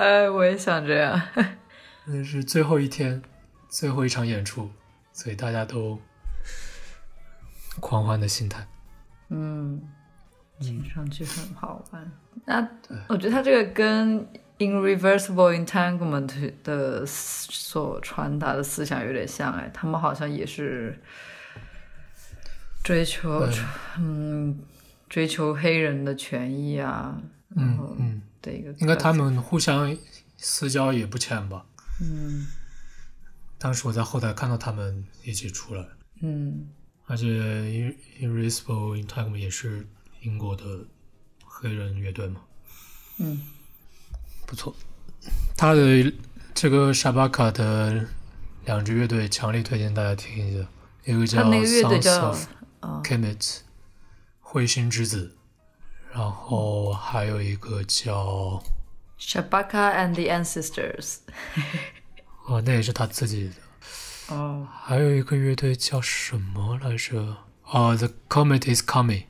[0.00, 1.20] 哎，我也想这样。
[2.06, 3.20] 那是最后一天，
[3.68, 4.70] 最后一场演出，
[5.12, 6.00] 所以大家都
[7.80, 8.66] 狂欢的心态。
[9.28, 9.78] 嗯，
[10.58, 12.10] 听上去很好玩。
[12.46, 12.66] 那
[13.08, 20.98] 我觉得他这个跟 Irreversible Entanglement 的所传达的思想有点像，哎，他们好像也是
[22.82, 23.54] 追求对
[23.98, 24.58] 嗯
[25.10, 27.20] 追求黑人的权益啊，
[27.54, 28.72] 然后嗯嗯，的一个。
[28.78, 29.96] 应该他们互相
[30.36, 31.66] 私交也不浅吧？
[32.00, 32.46] 嗯。
[33.58, 35.86] 当时我在后台看到他们一起出来，
[36.22, 36.68] 嗯。
[37.06, 39.86] 而且 Ir- Irresistible in Time 也是
[40.22, 40.64] 英国的
[41.44, 42.40] 黑人乐队嘛，
[43.18, 43.46] 嗯。
[44.46, 44.74] 不错。
[45.56, 46.12] 他的
[46.54, 48.06] 这个沙巴卡的
[48.64, 50.66] 两支乐队强力推荐大家听一下，
[51.04, 52.46] 一个叫他那个乐队 Sons 叫 of
[52.80, 53.02] 啊。
[53.04, 53.58] Kemet
[54.42, 55.36] 彗星之子，
[56.12, 58.62] 然后还有一个叫
[59.18, 61.18] Shabaka and the Ancestors。
[62.46, 64.34] 哦，那也是他自己的。
[64.34, 67.36] 哦，还有一个乐队叫什么来着？
[67.64, 69.24] 哦，The Comet is Coming，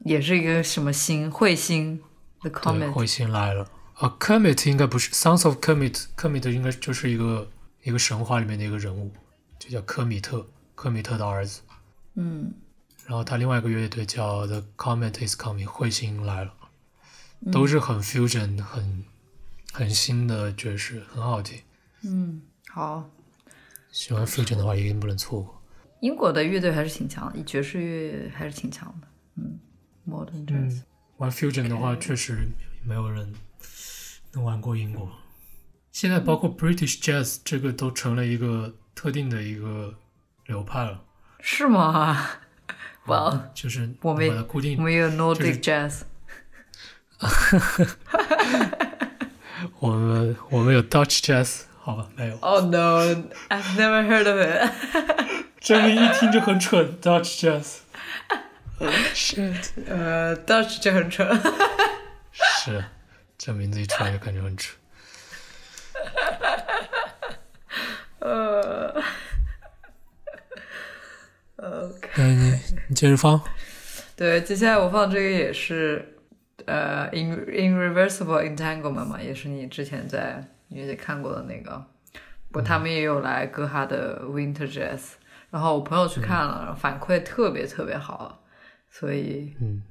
[0.00, 2.02] 也是一个什么星彗星
[2.42, 2.90] ，The，Comet。
[2.92, 3.68] 彗星来了。
[3.94, 7.48] 啊，Comet 应该不是，Sons of Comet，Comet 应该就是一个
[7.82, 9.12] 一个神话里面的一个人物，
[9.58, 11.60] 就叫科米特，科米特的儿子。
[12.14, 12.52] 嗯
[13.06, 16.52] 然后他另外一个乐队叫 The Comet is Coming，彗星来了，
[17.52, 19.04] 都是很 fusion、很
[19.72, 21.62] 很新的爵士，很好听。
[22.02, 23.08] 嗯，好。
[23.92, 25.62] 喜欢 fusion 的话，一定不能错过。
[26.00, 29.08] 英国的乐队还是挺强的，爵士乐还是挺强的。
[29.36, 29.58] 嗯
[30.06, 30.80] ，Modern Jazz。
[30.80, 30.82] 嗯，
[31.18, 32.48] 玩 fusion 的话，确实
[32.84, 33.32] 没有人
[34.32, 35.10] 能玩过英国。
[35.92, 39.94] 现在包括 British Jazz 这个都成了一个特定的一个
[40.44, 41.04] 流派了，
[41.40, 42.40] 是吗？
[43.05, 44.83] 哇，就是我们把它固定我。
[44.83, 46.01] 们有就是 Nordic Jazz。
[49.79, 52.35] 我们我们有 Dutch Jazz，好吧，没有。
[52.37, 53.01] Oh no,
[53.49, 54.71] I've never heard of it.
[55.59, 61.27] 这个一听就很蠢，Dutch Jazz。Shit，呃，Dutch 就很蠢。
[62.31, 62.83] 是，
[63.37, 64.75] 这名字一出来就感觉很蠢。
[68.19, 69.01] 呃
[71.56, 72.08] ，OK。
[72.16, 72.58] 那你
[72.88, 73.40] 你接着放。
[74.16, 76.16] 对，接下来我放这个也是，
[76.64, 81.84] 呃，In in reversible Entanglement 嘛，也是你之前在音乐节看过的那个。
[82.50, 85.00] 不，他们也有来歌哈的 Winter Jazz，
[85.50, 88.42] 然后我朋友去看了，反馈特别特别好，
[88.88, 89.82] 所以嗯，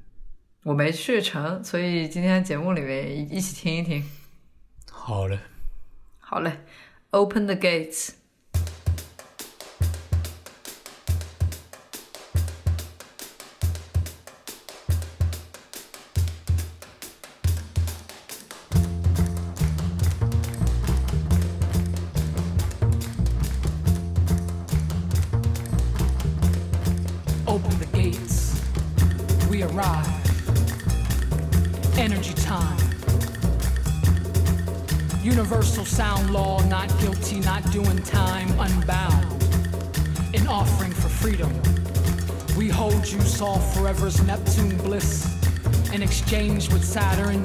[0.64, 4.04] 我没去成，所以今天节目里面一一起听一听。
[4.90, 5.38] 好嘞。
[6.18, 6.62] 好嘞
[7.12, 8.14] ，Open the gates。
[46.96, 47.36] Saturn.
[47.36, 47.45] and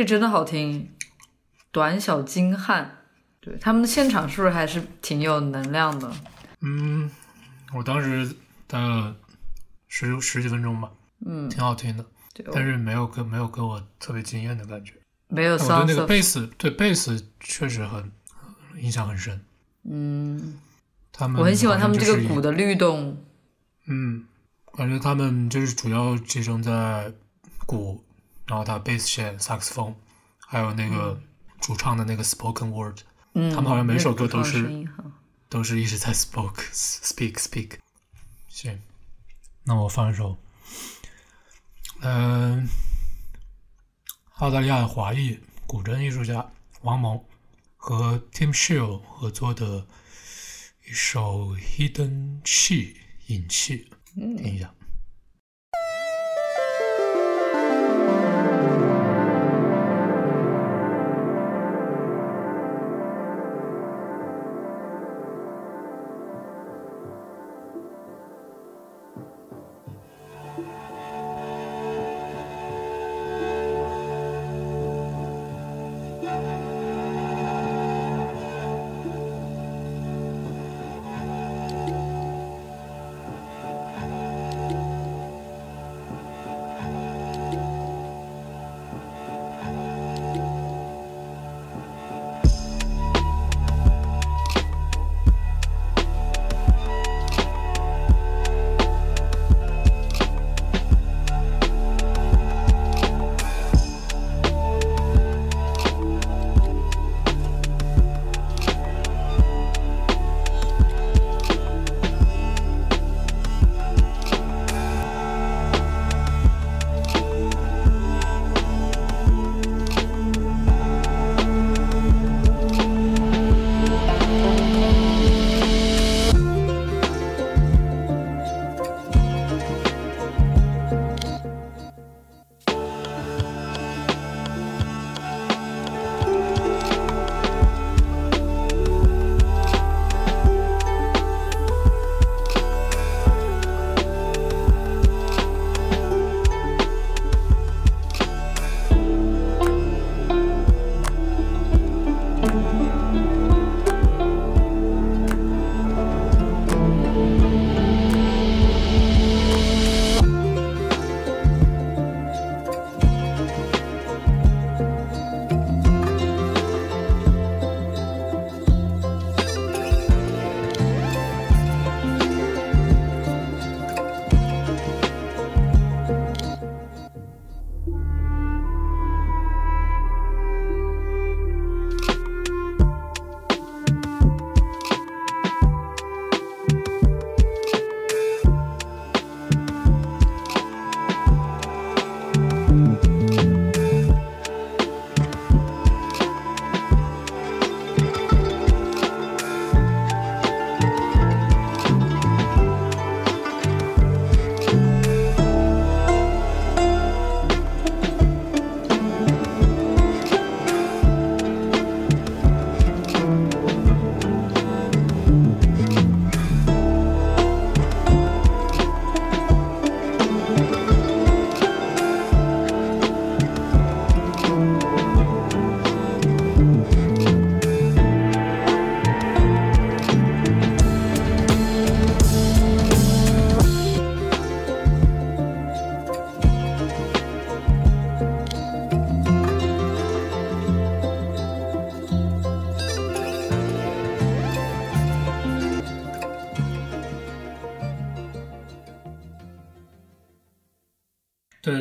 [0.00, 0.88] 这真的好听，
[1.70, 2.90] 短小精悍，
[3.38, 6.10] 对他们的现场是不是还是挺有能量的？
[6.62, 7.10] 嗯，
[7.74, 8.34] 我当时
[8.66, 9.14] 待了
[9.88, 10.90] 十十几分钟吧，
[11.26, 14.94] 嗯，挺好听的，对，但是没有给没有给我特别惊艳的感觉。
[15.28, 18.10] 没有但我对那个贝斯，对贝斯确实很
[18.78, 19.38] 印象很深。
[19.82, 20.58] 嗯，
[21.12, 23.22] 他们我很喜欢他们这个鼓的律动，
[23.84, 24.24] 嗯，
[24.72, 27.12] 感觉他们就是主要集中在
[27.66, 28.02] 鼓，
[28.50, 29.94] 然后他贝斯线、萨克斯风，
[30.40, 31.22] 还有那个
[31.60, 32.98] 主唱的那个 spoken word，、
[33.34, 34.84] 嗯，他们好像每首歌都是
[35.48, 37.78] 都是一直在 spoke speak speak。
[38.48, 38.82] 行，
[39.62, 40.36] 那我放一首，
[42.00, 42.68] 嗯、
[44.38, 46.50] 澳大利亚的华裔古筝艺术家
[46.82, 47.24] 王蒙
[47.76, 49.86] 和 Tim Shield 合作的
[50.88, 52.96] 一首 Hidden Chi
[53.28, 54.74] 隐气，听一下。
[54.74, 54.79] 对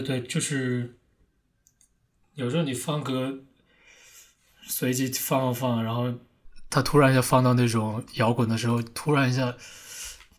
[0.10, 0.98] 对对，就是
[2.34, 3.44] 有时候你放歌，
[4.64, 6.11] 随机放放放，然后
[6.68, 9.56] 他突然一下放到那种摇滚的时候，突然一下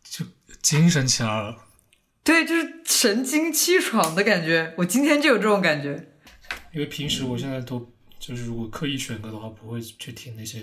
[0.03, 0.27] 就
[0.61, 1.57] 精神起来了。
[2.25, 4.75] 对，就是神清气爽的感觉。
[4.77, 6.09] 我今天就有这种感觉。
[6.73, 10.63] 因为平时我现在都就是如果刻意选歌的话，不会去听那些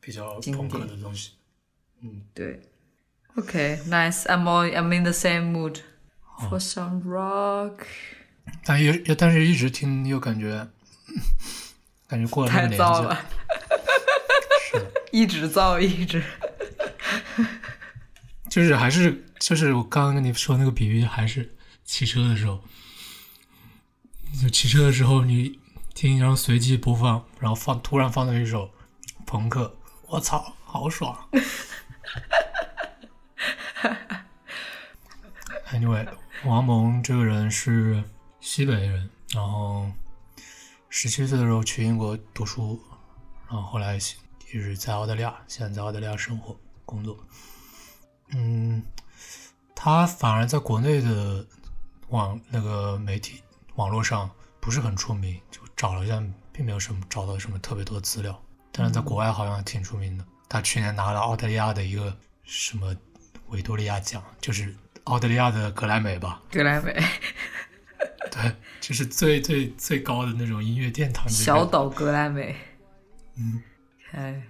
[0.00, 1.32] 比较经朋克的东西。
[2.02, 2.60] 嗯，对
[3.36, 5.80] ，OK，nice、I'm all I'm in the same mood
[6.48, 7.86] for some rock。
[8.64, 10.68] 但也也但是一直听又感觉
[12.08, 13.18] 感觉过了太个年纪燥了，
[14.70, 16.22] 是， 一直燥，一直。
[18.48, 21.54] 就是还是就是我刚刚跟你说那个比喻，还是
[21.84, 22.60] 骑车的时候，
[24.42, 25.58] 就骑车的时候你
[25.94, 28.72] 听，然后随机播放，然后放突然放到一首
[29.24, 29.76] 朋克，
[30.08, 31.16] 我操，好爽。
[35.72, 36.04] Anyway，
[36.44, 38.02] 王蒙这个人是
[38.40, 39.86] 西北人，然后
[40.88, 42.80] 十七岁的时候去英国读书，
[43.48, 47.18] 然后后来一直在澳大利亚，现在在澳大利亚生活工作。
[48.28, 48.82] 嗯，
[49.74, 51.46] 他反而在国内的
[52.08, 53.42] 网那个媒体
[53.74, 56.22] 网络上不是很出名，就找了一下，
[56.52, 58.42] 并没有什么找到什么特别多资料。
[58.72, 60.24] 但是在国外好像挺出名的。
[60.48, 62.96] 他去年拿了澳大利亚的一个什么
[63.48, 66.42] 维多利亚奖，就是澳大利亚的格莱美吧？
[66.50, 67.00] 格莱美，
[68.30, 71.28] 对，就是最最最高的那种音乐殿堂。
[71.28, 72.56] 小岛格莱美。
[73.36, 73.62] 嗯，
[74.12, 74.42] 哎，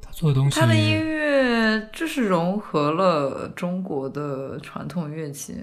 [0.00, 5.56] 他做的东西，他的音乐就是融合了中国的传统乐器，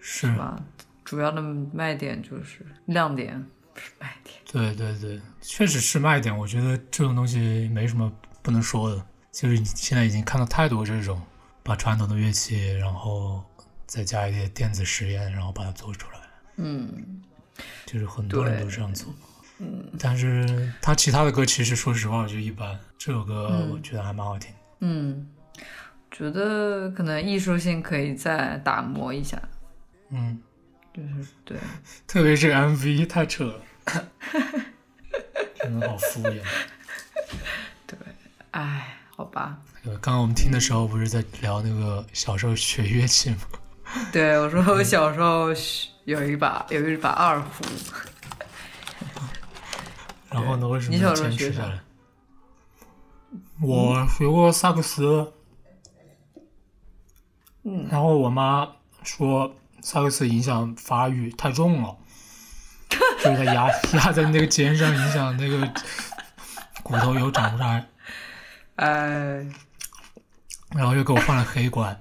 [0.00, 0.58] 是吧？
[1.04, 4.34] 主要的卖点就是亮点，不是卖点。
[4.50, 6.36] 对对对，确实是卖点。
[6.36, 8.10] 我觉得这种东西没什么
[8.42, 11.20] 不能说的，就是现在已经看到太多这种
[11.62, 13.44] 把传统的乐器，然后
[13.86, 16.20] 再加一点电子实验，然后把它做出来。
[16.56, 17.22] 嗯，
[17.86, 19.12] 就是很多人都这样做。
[19.58, 24.50] 嗯，但是他其他的歌其实说实话就一般，这首歌我觉得还蛮好听。
[24.80, 25.28] 嗯，
[26.10, 29.40] 觉得可能艺术性可以再打磨一下。
[30.10, 30.38] 嗯，
[30.92, 31.58] 就是对，
[32.06, 33.62] 特别是 MV 太扯了。
[35.60, 36.40] 真的好敷衍。
[37.86, 37.96] 对，
[38.50, 39.58] 哎，好吧。
[39.84, 43.36] 刚刚我们听的时候不是在聊那个小时候学乐器吗？
[44.10, 45.54] 对，我说我小时候
[46.04, 47.64] 有一把有一把二胡。
[50.30, 50.66] 然后呢？
[50.68, 51.80] 为什么坚持下来？
[53.60, 55.32] 我学过萨克斯。
[57.62, 57.86] 嗯。
[57.90, 58.68] 然后我妈
[59.02, 61.96] 说萨克斯影响发育太重了。
[63.24, 65.72] 就是它压压在那个肩上，影响那个
[66.82, 67.86] 骨头以后长不出来。
[68.76, 69.46] 哎，
[70.74, 71.98] 然后又给我换了黑管，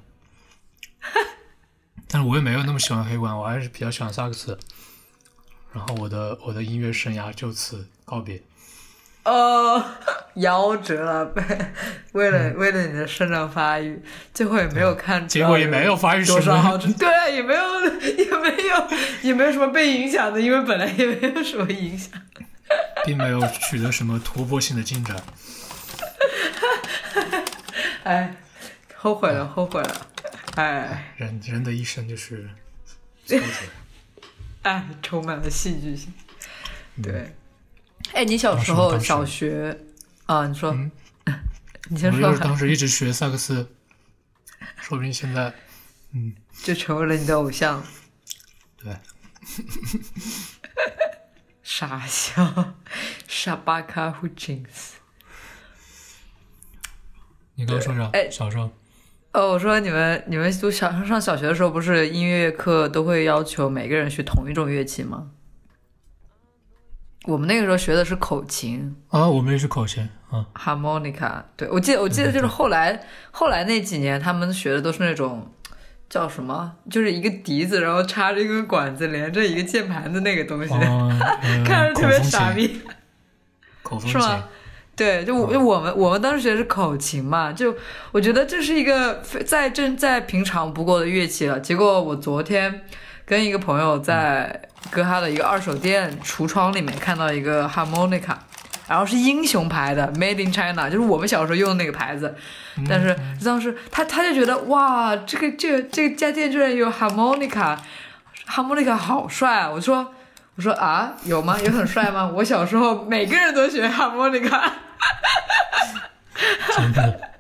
[2.14, 4.56] 但是我也没有那么喜欢黑管，我还是比较喜欢萨克斯。
[5.72, 8.40] 然后我的我的音乐生涯就此告别。
[9.24, 9.84] 哦，
[10.36, 11.74] 夭折了呗！
[12.12, 14.00] 为了、为了你的生长发育，
[14.32, 16.24] 最后也没有看，结果也没有发育
[17.00, 18.88] 对啊，也没有也没有
[19.24, 22.12] 也没有什么被影响的，因为本来也没有什么影响。
[23.04, 25.18] 并没有取得什么突破性的进展。
[28.04, 28.36] 哎，
[28.96, 30.08] 后悔了，后悔了，
[30.56, 32.50] 哎人人的一生就是
[33.26, 33.46] 挫折。
[34.64, 36.14] 哎，充满了戏剧性。
[37.02, 37.36] 对，
[38.14, 39.78] 哎，你小时候小学
[40.26, 40.48] 啊？
[40.48, 40.92] 你说，嗯
[41.90, 43.68] 你先说我当时一直学萨克斯，
[44.78, 45.54] 说不定现在，
[46.12, 47.84] 嗯，就成为了你的偶像。
[48.78, 48.96] 对，
[51.64, 52.76] 傻笑，
[53.28, 54.94] 傻巴卡胡 jeans。
[57.56, 58.10] 你刚刚说啥？
[58.14, 58.72] 哎小时候，
[59.34, 65.32] 哦，我说你们你们读小上小学的时候，不是音乐课都会要求每个人学同一种乐器吗？
[67.26, 71.44] 我们那个时候学的是口琴啊，我们也是口琴啊，（harmonica）。
[71.56, 75.52] 对，我记得我记得就是后来后来那几年，他们学的都是那种
[76.08, 80.70] 叫什么，就是一个笛子，然后插着一根管子，连着一个键盘的那个东西，
[81.66, 82.82] 看着特别傻逼。
[83.82, 84.44] 口风琴，是吗？
[84.96, 87.76] 对，就我就我们我们当时学的是口琴嘛，就
[88.12, 91.60] 我觉得这是一个非再正再平常不过的乐器了。
[91.60, 92.82] 结果我昨天
[93.26, 94.62] 跟一个朋友在
[94.92, 98.36] 哥哈的一个二手店橱窗里面看到一个 harmonica，
[98.88, 102.36] 然后是英雄牌的，made in China，就是我们小时候用的那个牌子。
[102.88, 109.72] 但是当时他他就觉得哇，这个这个这个家店居然有 harmonica，harmonica 好帅啊！
[109.72, 110.14] 我说。
[110.56, 111.60] 我说啊，有吗？
[111.60, 112.28] 有很帅吗？
[112.28, 114.72] 我小时候每个人都学 harmonica，
[116.76, 117.32] 真的，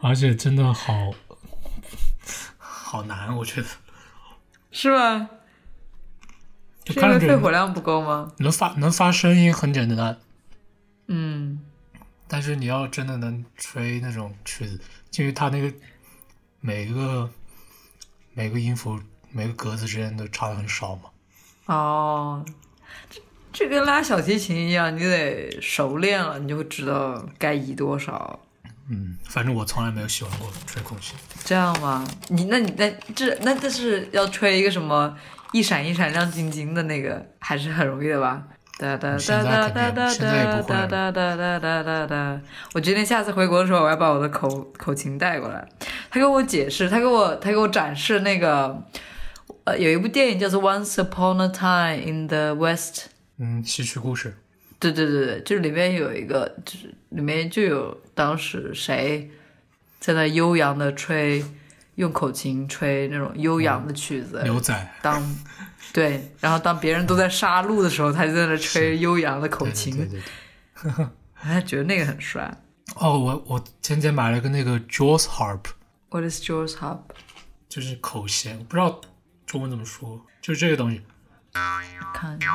[0.00, 1.12] 而且真的好
[2.58, 3.66] 好难，我觉得。
[4.72, 5.30] 是吗？
[6.84, 8.32] 就是看着肺活量不够吗？
[8.38, 10.18] 能发能发声音很简单，
[11.06, 11.60] 嗯，
[12.26, 14.80] 但是你要真的能吹那种曲子，
[15.10, 15.72] 就是它那个
[16.60, 17.30] 每个
[18.32, 19.00] 每个音符
[19.34, 21.02] 每个格子之间都差的很少嘛。
[21.66, 22.44] 哦，
[23.10, 23.20] 这
[23.52, 28.38] 这跟拉小提琴一样，你得熟练了，你就会知道该移多少。
[28.88, 31.16] 嗯，反正我从来没有喜欢过吹口琴。
[31.44, 32.06] 这样吗？
[32.28, 35.16] 你那你那这那这是要吹一个什么
[35.52, 38.42] 一闪一闪亮晶晶的那个，还是很容易的吧？
[38.76, 42.40] 哒哒现哒哒哒哒哒哒哒哒哒哒哒哒。
[42.74, 45.66] 我决定下次回国的时候，我要把我的口口琴带过来。
[46.10, 48.82] 他给我解释，他给我他给我展示那个，
[49.64, 52.96] 呃，有一部电影叫做《Once Upon a Time in the West》。
[53.38, 54.36] 嗯，戏曲故事。
[54.78, 59.30] 对对对对，就是里面有一个，就是里面就有当时谁
[59.98, 61.42] 在那悠扬的吹，
[61.94, 65.22] 用口琴吹那种悠扬的曲子，牛仔，当
[65.94, 71.06] 对，然后当别人都在杀戮的时候，他就在那吹悠扬的口对琴，对对对。
[71.32, 72.54] 还 觉得那个很帅。
[72.96, 76.98] 哦，我我前天买了个那个 Jaws harp，What is Jaws harp？
[77.70, 79.00] 就是口弦，我不知道
[79.46, 81.04] 中文怎么说，就是这个东西。
[82.12, 82.38] 看，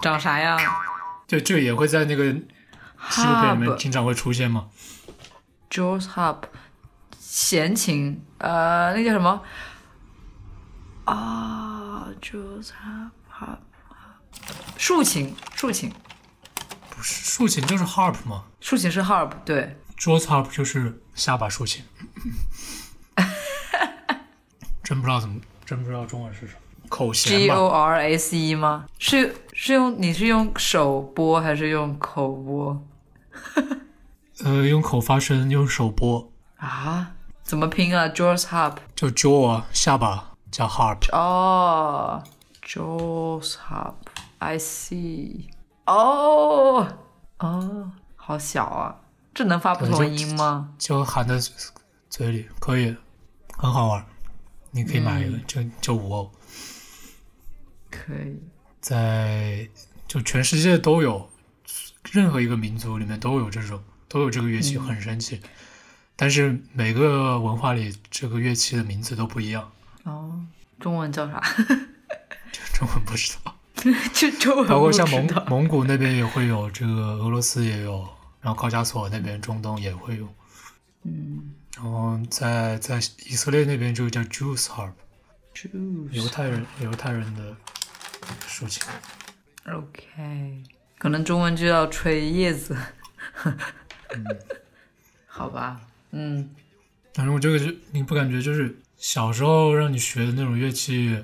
[0.00, 0.58] 长啥样？
[1.26, 2.38] 就这个也会在那个纪
[3.22, 4.68] 录片里面经常会出现吗
[5.68, 6.44] ？Jaws harp，
[7.18, 9.42] 弦琴，呃，那叫什么？
[11.04, 13.58] 啊，Jaws harp harp，
[14.76, 15.92] 竖琴，竖琴，
[16.90, 21.84] 不是，竖琴就是 harp 吗竖琴是 harp，对，？Jaws harp 就是下巴竖琴。
[24.82, 26.60] 真不知道怎么，真不知道中文是什么。
[26.88, 28.86] 口弦 G 吧 O R A C E 吗？
[28.98, 32.86] 是是用你是用手拨还是用口拨
[34.44, 37.12] 呃，用口发声，用手拨，啊？
[37.42, 41.08] 怎么拼啊？Jaws harp，就 jaw 啊，下巴加 harp。
[41.12, 42.22] 哦
[42.64, 45.46] ，Jaws harp，I see，
[45.86, 46.86] 哦
[47.38, 48.96] 哦，好小啊，
[49.36, 50.72] 这能发不同音吗？
[50.78, 51.38] 就含在
[52.08, 52.96] 嘴里，可以，
[53.58, 54.02] 很好玩。
[54.70, 56.32] 你可以买一个，就就五欧，
[57.90, 58.40] 可以，
[58.80, 59.68] 在
[60.08, 61.28] 就全世界都有，
[62.10, 65.42] 任何一个民族里面都有这种，都有这个乐器，很神奇。
[66.16, 69.70] 但是每个文化里，这个乐器的名字都不一样，
[70.04, 70.40] 哦，
[70.80, 71.42] 中文叫啥？
[72.72, 73.54] 中文不知道。
[74.14, 78.08] 就中文包括像蒙蒙古那边也会有，这个俄罗斯也有，
[78.46, 80.32] 然后高加索那边中东也会有，
[81.02, 81.52] 嗯。
[81.74, 84.92] 然后在在以色列那边就叫 Jews harp，
[86.12, 87.56] 犹，Jaws 太人犹太人的
[88.46, 88.84] 竖琴。
[89.64, 90.62] OK，
[90.96, 92.76] 可能中文就要吹叶子，
[93.42, 94.24] 嗯。
[95.26, 95.80] 好吧，
[96.12, 96.48] 嗯，
[97.14, 101.20] 反正我这个就你不感觉就是小时候让你学的那种乐器，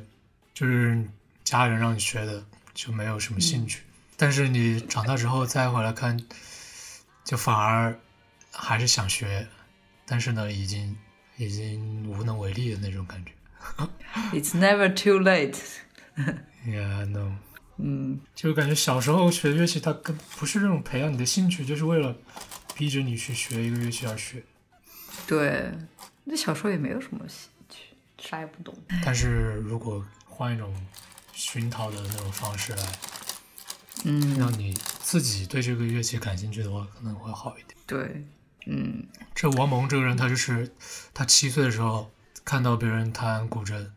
[0.53, 1.01] 就是
[1.45, 2.45] 家人让你学的，
[2.75, 3.85] 就没有什么兴趣。
[4.17, 6.21] 但是你长大之后再回来看，
[7.25, 7.99] 就反而
[8.51, 9.47] 还是想学，
[10.07, 10.97] 但是呢，已经
[11.37, 13.33] 已经无能为力的那种感觉。
[14.33, 15.57] It's never too late。
[16.65, 17.33] Yeah, no，
[17.79, 22.17] 嗯，就感觉小时候学乐器，它跟不是那种培养你的兴趣，就是为了
[22.77, 24.45] 逼着你去学一个乐器而学。
[25.27, 25.73] 对，
[26.25, 28.73] 那小时候也没有什么兴趣，啥也不懂。
[29.05, 30.73] 但是如果换一种
[31.33, 32.93] 熏陶的那种方式来，
[34.05, 37.77] 嗯，让你自己对这个乐器感兴趣的话，可能会好一点。
[37.87, 38.27] 对，
[38.67, 39.07] 嗯。
[39.35, 40.75] 这王蒙这个人，他就是
[41.15, 42.11] 他七岁的时候
[42.45, 43.91] 看到别人弹古筝，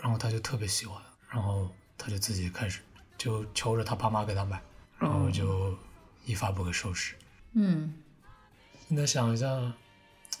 [0.00, 2.80] 然后他就特别喜欢，然后他就自己开始
[3.18, 4.60] 就求着他爸妈给他买，
[4.98, 5.76] 然后就
[6.24, 7.14] 一发不可收拾。
[7.52, 7.94] 嗯，
[8.88, 9.46] 现在想一下，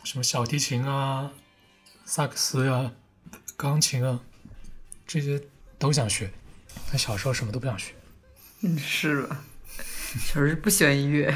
[0.04, 1.30] 什么小提琴啊、
[2.04, 2.92] 萨克斯呀、
[3.56, 4.20] 钢琴啊，
[5.06, 5.42] 这些
[5.78, 6.32] 都想学，
[6.90, 7.94] 他小时候什么都不想学，
[8.66, 9.44] 嗯，是吧？
[10.18, 11.26] 小时候不喜欢音乐。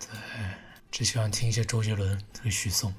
[0.00, 0.08] 对
[0.90, 2.92] 只喜欢听一些周杰伦和许嵩。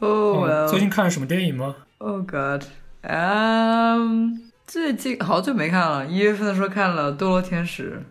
[0.00, 2.64] 哦、哦最近看了什么电影吗？Oh God，
[3.02, 8.02] 嗯、最近好久没看了，一月份的时候看了《堕落天使》，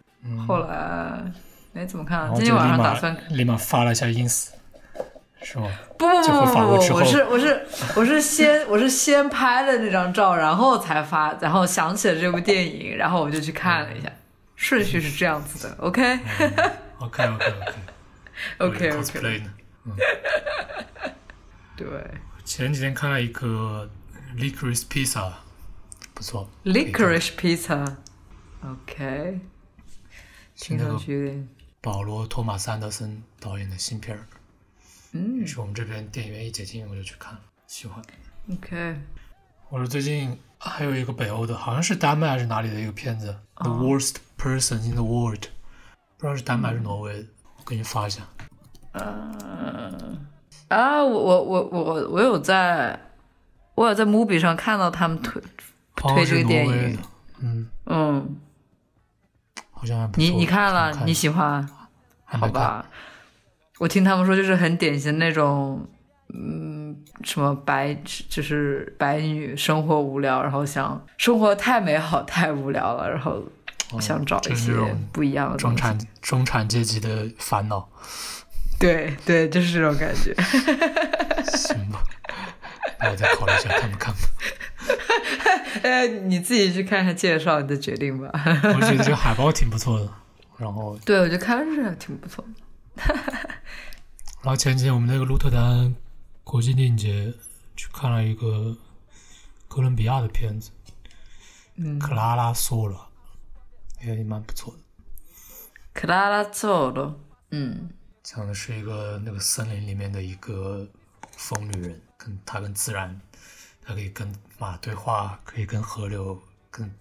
[0.48, 1.30] 后来
[1.74, 4.48] 没怎么看今天晚上打算立马发了一下 ins，
[5.42, 5.70] 是吗？
[5.98, 6.60] 不不就不不不
[6.96, 14.12] 我是我是我是先 我是先拍的那张照，然后才发，然后想起了这部电影，然后我就去看了一下，
[14.56, 15.76] 顺序是这样子的。
[15.80, 16.20] OK
[17.00, 17.54] OK OK
[18.58, 19.54] OK OK 呢？
[21.76, 21.88] 对。
[22.44, 23.90] 前几天看了一个
[24.38, 25.32] Licorice Pizza，
[26.14, 26.48] 不错。
[26.64, 29.40] ，Licorice Pizza，OK，
[30.56, 31.50] 听上去有点
[31.82, 34.28] 保罗·托马斯·安德森导演的新片儿，
[35.16, 35.48] 嗯。
[35.48, 38.04] 是我们这边电影院一解禁我就去看了，喜欢。
[38.52, 39.00] OK，
[39.70, 45.40] 我说最近还有一个北欧的，好像是丹麦还是哪里的一个片子，The 哦 Worst Person in the World》，
[46.18, 47.28] 不知道是丹麦还是挪威的，
[47.58, 48.22] 我给你发一下。
[48.94, 50.26] 嗯
[50.70, 53.00] 啊，我我我我我我有在，
[53.76, 55.42] 我有在 m o v i 上看到他们推
[56.02, 57.00] 哦，推这个电影。
[57.40, 58.36] 嗯，嗯，
[59.72, 60.24] 好像还不错。
[60.24, 61.68] 你你看了，想你喜欢？
[62.26, 62.86] 好吧，
[63.80, 65.86] 我听他们说就是很典型那种，
[66.34, 67.94] 嗯，什么白
[68.30, 73.44] 就是白女生活无聊，然后想生活太美好太无聊了，然后
[74.00, 74.72] 想找一些
[75.12, 75.58] 不一样的。
[75.58, 77.88] 中产中产阶级的烦恼，
[78.80, 80.34] 对对，就是这种感觉。
[81.52, 82.02] 行吧？
[83.00, 84.20] 那我再考虑一下看不看吧。
[85.84, 88.30] 呃，你自己去看看介绍，你再决定吧。
[88.64, 90.10] 我觉得这个 海报挺不错的，
[90.58, 92.52] 然后对，我觉得看还挺不错的。
[94.46, 95.96] 然后前几天我们那个鹿特丹
[96.44, 97.34] 国际电影节
[97.76, 98.78] 去看了一个
[99.68, 100.70] 哥伦比亚的片子，
[101.78, 101.98] 嗯。
[101.98, 103.10] 克拉拉索了，
[104.04, 104.80] 也蛮不错的。
[105.96, 107.20] 克拉拉索罗，
[107.50, 107.90] 嗯。
[108.22, 110.88] 讲的是一个那个森林里面的一个
[111.32, 113.20] 疯女人，跟她跟自然，
[113.82, 116.40] 她可以跟马对话，可以跟河流，
[116.70, 116.94] 跟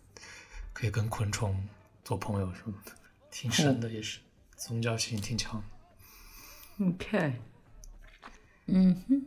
[0.72, 1.62] 可以跟昆虫
[2.02, 2.92] 做朋友什么的，
[3.30, 4.20] 挺深的，也是。
[4.56, 5.66] 宗教性挺强的。
[6.80, 7.40] ，OK。
[8.66, 9.22] 嗯哼，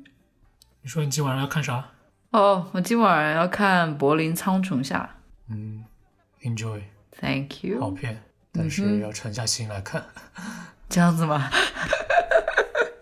[0.82, 1.90] 你说你今晚上要看啥？
[2.32, 5.16] 哦，我今晚要看《柏林苍穹下
[5.50, 5.86] 嗯
[6.42, 7.80] ，Enjoy，Thank you。
[7.80, 8.22] 好片，
[8.52, 10.04] 但是要沉下心来看，
[10.90, 11.50] 这样子吗？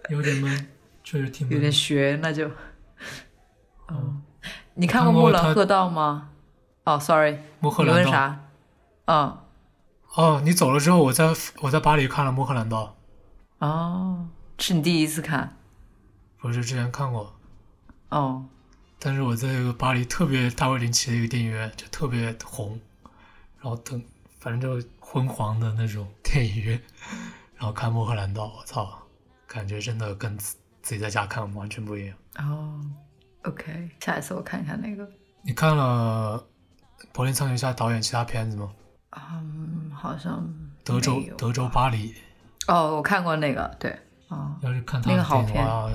[0.09, 0.67] 有点闷，
[1.03, 1.55] 确实挺闷。
[1.55, 2.47] 有点悬，那就。
[3.87, 4.21] 哦，
[4.75, 6.29] 你看过《木兰鹤道》吗？
[6.83, 8.11] 哦，sorry，你穆赫兰道。
[8.11, 8.45] 问啥？
[9.05, 9.37] 嗯，
[10.15, 12.95] 哦，你走了之后，我在我在巴黎看了《穆赫兰道
[13.59, 15.57] 哦，是你第一次看？》，
[16.41, 17.35] 不是之前看过，
[18.09, 18.45] 哦，
[18.99, 22.79] 但是我在一个巴黎特别大卫林奇的一个电影院，就特别红，
[23.59, 24.01] 然后等
[24.39, 26.81] 反正就昏黄的那种电影院，
[27.55, 28.97] 然后看《莫赫兰道》，我操，
[29.47, 32.17] 感觉真的跟自自己在家看完全不一样。
[32.37, 32.79] 哦
[33.43, 35.09] ，OK，下一次我看一看那个。
[35.41, 36.43] 你看了
[37.11, 38.71] 柏林苍穹下导演其他片子吗？
[39.11, 40.47] 嗯，好像
[40.83, 42.13] 德州德州巴黎，
[42.67, 43.97] 哦，我看过那个，对，
[44.35, 45.89] 哦，要是看他的那个好电影的片话，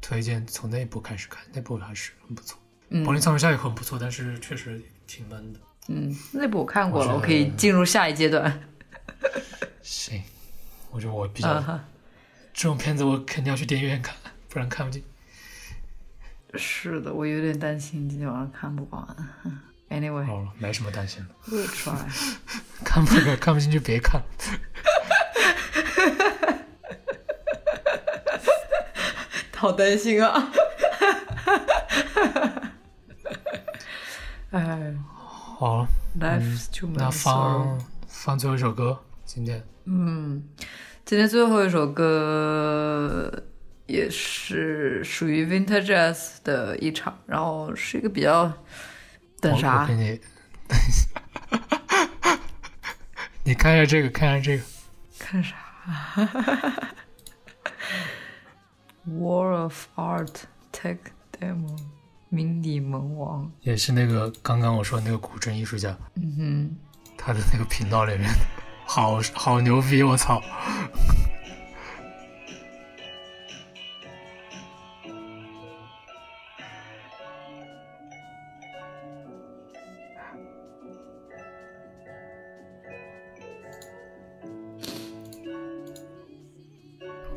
[0.00, 2.58] 推荐从那部开始看，那部还是很不错。
[2.88, 5.60] 嗯柏林苍穹下也很不错，但是确实挺闷的。
[5.88, 8.60] 嗯，那部我看过了，我我可以进入下一阶段。
[9.82, 10.22] 行，
[10.90, 11.60] 我觉得我比较、
[12.52, 14.14] 这种片子我肯定要去电影院看，
[14.48, 15.02] 不然看不进。
[16.54, 19.06] 是的，我有点担心今天晚上看不完。
[19.88, 21.34] Anyway，好了，没什么担心的。
[22.84, 24.20] 看不看不进去别看。
[29.66, 30.52] 好担心啊！
[34.52, 34.94] 哎。
[35.58, 35.78] 好。
[35.78, 35.88] 了
[36.20, 39.60] ，，Life's too 那放放最后一首歌，今天。
[39.86, 40.40] 嗯
[41.04, 43.32] 今天最后一首歌
[43.86, 48.52] 也是属于 Winter Jazz 的一场，然后是一个比较
[49.40, 49.84] 等啥？
[49.86, 49.94] 给？
[49.96, 50.20] 你，
[53.42, 54.64] 你看一下这个，看一下这个，
[55.18, 55.56] 看啥
[59.08, 60.42] ？War of Art
[60.72, 60.98] Tech
[61.38, 61.78] Demo
[62.28, 66.76] 迷你萌王，也是那个刚刚我说那个古筝艺术家，嗯哼
[67.16, 68.28] 他的那个频道里面，
[68.84, 70.42] 好好牛逼，我操！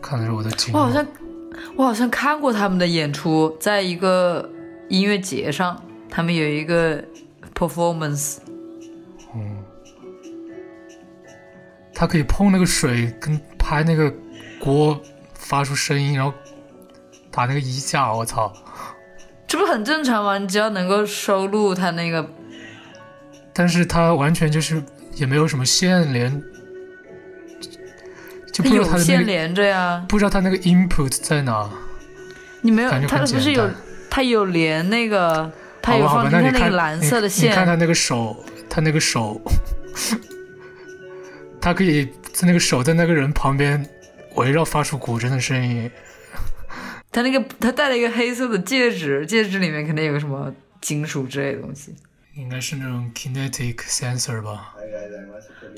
[0.02, 1.06] 看的是我的我好像
[1.80, 4.50] 我好像看过他们的演出，在一个
[4.90, 7.02] 音乐节上，他们有一个
[7.56, 8.40] performance，
[9.34, 9.64] 嗯
[11.94, 14.14] 他可以碰那个水，跟拍那个
[14.60, 15.00] 锅
[15.34, 16.34] 发出声音，然后
[17.32, 18.52] 打那个衣架，我操！
[19.48, 20.38] 这不很正常吗？
[20.38, 22.30] 你只要能够收录他那个，
[23.54, 24.84] 但是他完全就是
[25.16, 26.44] 也没有什么线连，
[28.64, 30.06] 就不知道它有他的那个线连着呀。
[30.08, 31.70] 不知道他那个 input 在哪。
[32.62, 33.76] 你没有感觉，很它不是有简单
[34.10, 39.42] 它有连那个，它有放进那个蓝色的线，你看线他，那个手，他那个手，
[41.62, 43.88] 他可以在那个手在那个人旁边
[44.36, 45.90] 围绕发出古筝的声音。
[47.12, 51.96] 他那个他戴了一个黑色的戒指，戒指里面肯定有个什么金属之类的东西。
[52.36, 54.76] 应该是那种 kinetic sensor 吧？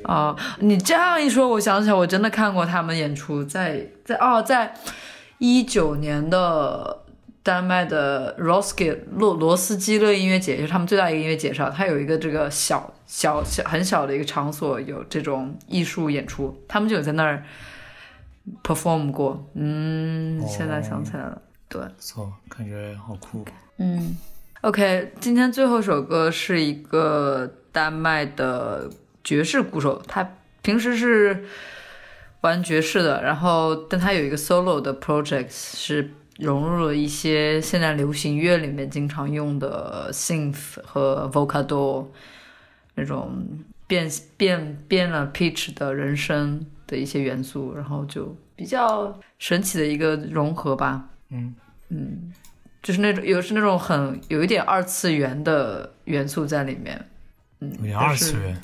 [0.03, 4.73] 哦，你这样一说，我想起来，我真的看过他们演出，在在哦，在
[5.37, 7.03] 一九年的
[7.43, 17.43] 丹麦的 Roskilde 罗罗斯基勒音乐节，就是他们最大一个音乐节上，它有一个这个小小小很小的一个场所，有这种艺术演出，他们就有在那儿
[18.63, 19.47] perform 过。
[19.53, 21.81] 嗯，现在想起来了，对。
[21.81, 23.45] 不错，感觉好酷。
[23.77, 24.17] 嗯
[24.61, 28.89] ，OK，今天最后一首歌是一个丹麦的
[29.23, 30.27] 爵士鼓手，他
[30.61, 31.45] 平时是
[32.41, 42.07] 玩爵士的，然后但他有一个 solo 的 project 是融入了一些现在流行乐里面经常用的 synth 和 vocador
[42.95, 43.45] 那种
[43.85, 51.09] 变变变了 pitch 的人声的一些元素，然后就比较神奇的一个融合吧。
[51.29, 51.55] 嗯
[51.89, 52.33] 嗯，
[52.81, 57.07] 就是那种有是那种很有一点二次元的元素在里面。
[57.59, 58.59] 嗯，有点二次元，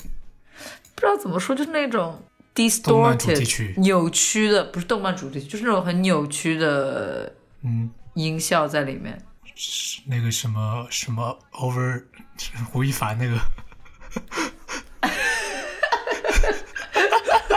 [0.94, 2.20] 不知道怎么说，就是那种
[2.54, 7.32] distorted 扭曲的，不是动漫主题曲，就是那种很扭曲的
[7.62, 9.16] 嗯，音效在里面。
[9.54, 12.02] 是那个什么什么 over
[12.36, 13.36] 是吴亦凡那个，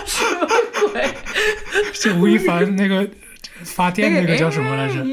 [0.05, 0.47] 什么
[0.91, 1.13] 鬼，
[1.93, 3.07] 是吴亦凡那个
[3.63, 5.03] 发电那个叫什么来着？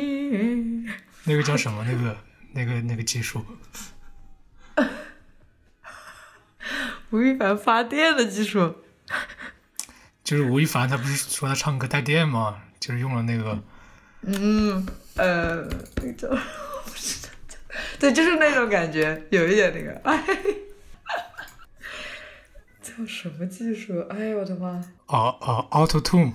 [1.28, 1.84] 那个叫什么？
[1.84, 2.16] 那个
[2.52, 3.44] 那个那个技术，
[7.10, 8.82] 吴亦凡发电的技术。
[10.24, 12.60] 就是吴亦凡他不是说他唱歌带电吗？
[12.80, 13.62] 就是用了那个
[14.22, 14.84] 嗯，
[15.16, 15.62] 呃，
[15.96, 16.28] 那个叫，
[17.98, 20.22] 对，就是那种感觉，有一点那个，哎，
[22.82, 24.00] 叫什么技术？
[24.10, 24.68] 哎呦我的妈
[25.06, 26.34] 哦哦 Auto Tune，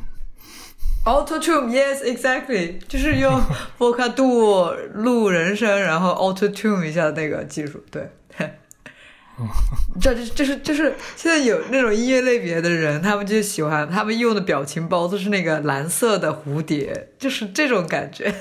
[1.05, 3.41] ！Auto Tune，yes exactly，就是用
[3.77, 8.09] Vocal Do 录人声，然后 Auto Tune 一下那个技术，对。
[9.99, 18.31] 这这这是就是现在有那种音乐类别的人，他们就喜欢他们用的表情包都是那个蓝色的蝴蝶，就是这种感觉。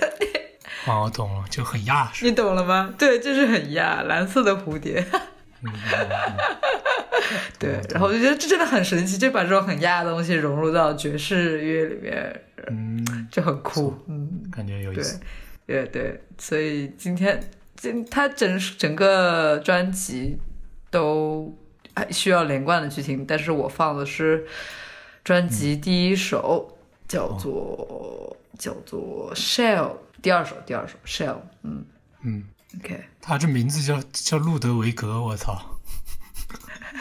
[0.86, 2.92] 哦，我懂了，就很亚你懂了吗？
[2.98, 5.02] 对，就是很亚，蓝色的蝴蝶。
[7.58, 13.94] 对，然后我就觉得这真的很神奇，就把这种很亚的东西融入到爵士乐里面，嗯，就很酷。
[14.06, 15.20] 嗯，感觉有意对思。，
[15.66, 17.42] 对对，所以今天
[17.76, 20.38] 今他整整个专辑
[20.90, 21.56] 都
[21.94, 24.46] 还需要连贯的去听，但是我放的是
[25.24, 26.78] 专辑第一首，
[27.08, 31.84] 叫做、叫做 Shell，第二首第二首 Shell，嗯
[32.22, 32.44] 嗯
[32.78, 33.04] ，，OK。
[33.20, 35.78] 他这名字叫叫路德维格，我操，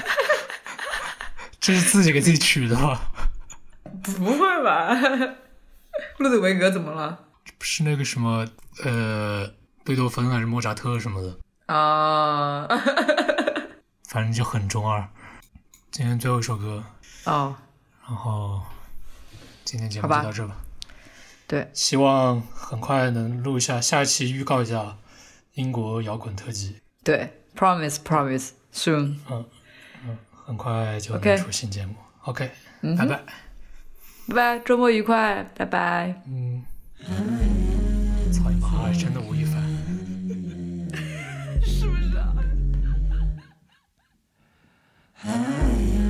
[1.59, 2.99] 这是自己给自己取的吗？
[4.03, 4.95] 不会吧？
[6.19, 7.19] 路德维格怎么了？
[7.57, 8.47] 不是那个什么
[8.83, 9.51] 呃
[9.83, 11.37] 贝多芬还是莫扎特什么的，
[11.73, 12.67] 啊、
[14.09, 15.07] 反正就很中二。
[15.91, 16.83] 今天最后一首歌，
[17.25, 17.55] 哦，
[18.07, 18.61] 然后
[19.65, 20.55] 今天节目就到这吧。
[21.47, 24.97] 对，希望很快能录一下，下一期预告一下
[25.55, 29.17] 英国摇滚特辑，对，promise promise soon。
[29.29, 29.45] 嗯
[30.05, 31.95] 嗯很快就能出新节目。
[32.23, 32.49] OK，,
[32.81, 33.23] 嗯哼拜拜。
[34.27, 36.21] 拜拜周末愉快拜拜。
[36.27, 36.63] 嗯。
[38.31, 39.61] 操你妈真的吴亦凡
[41.63, 42.33] 是不是啊？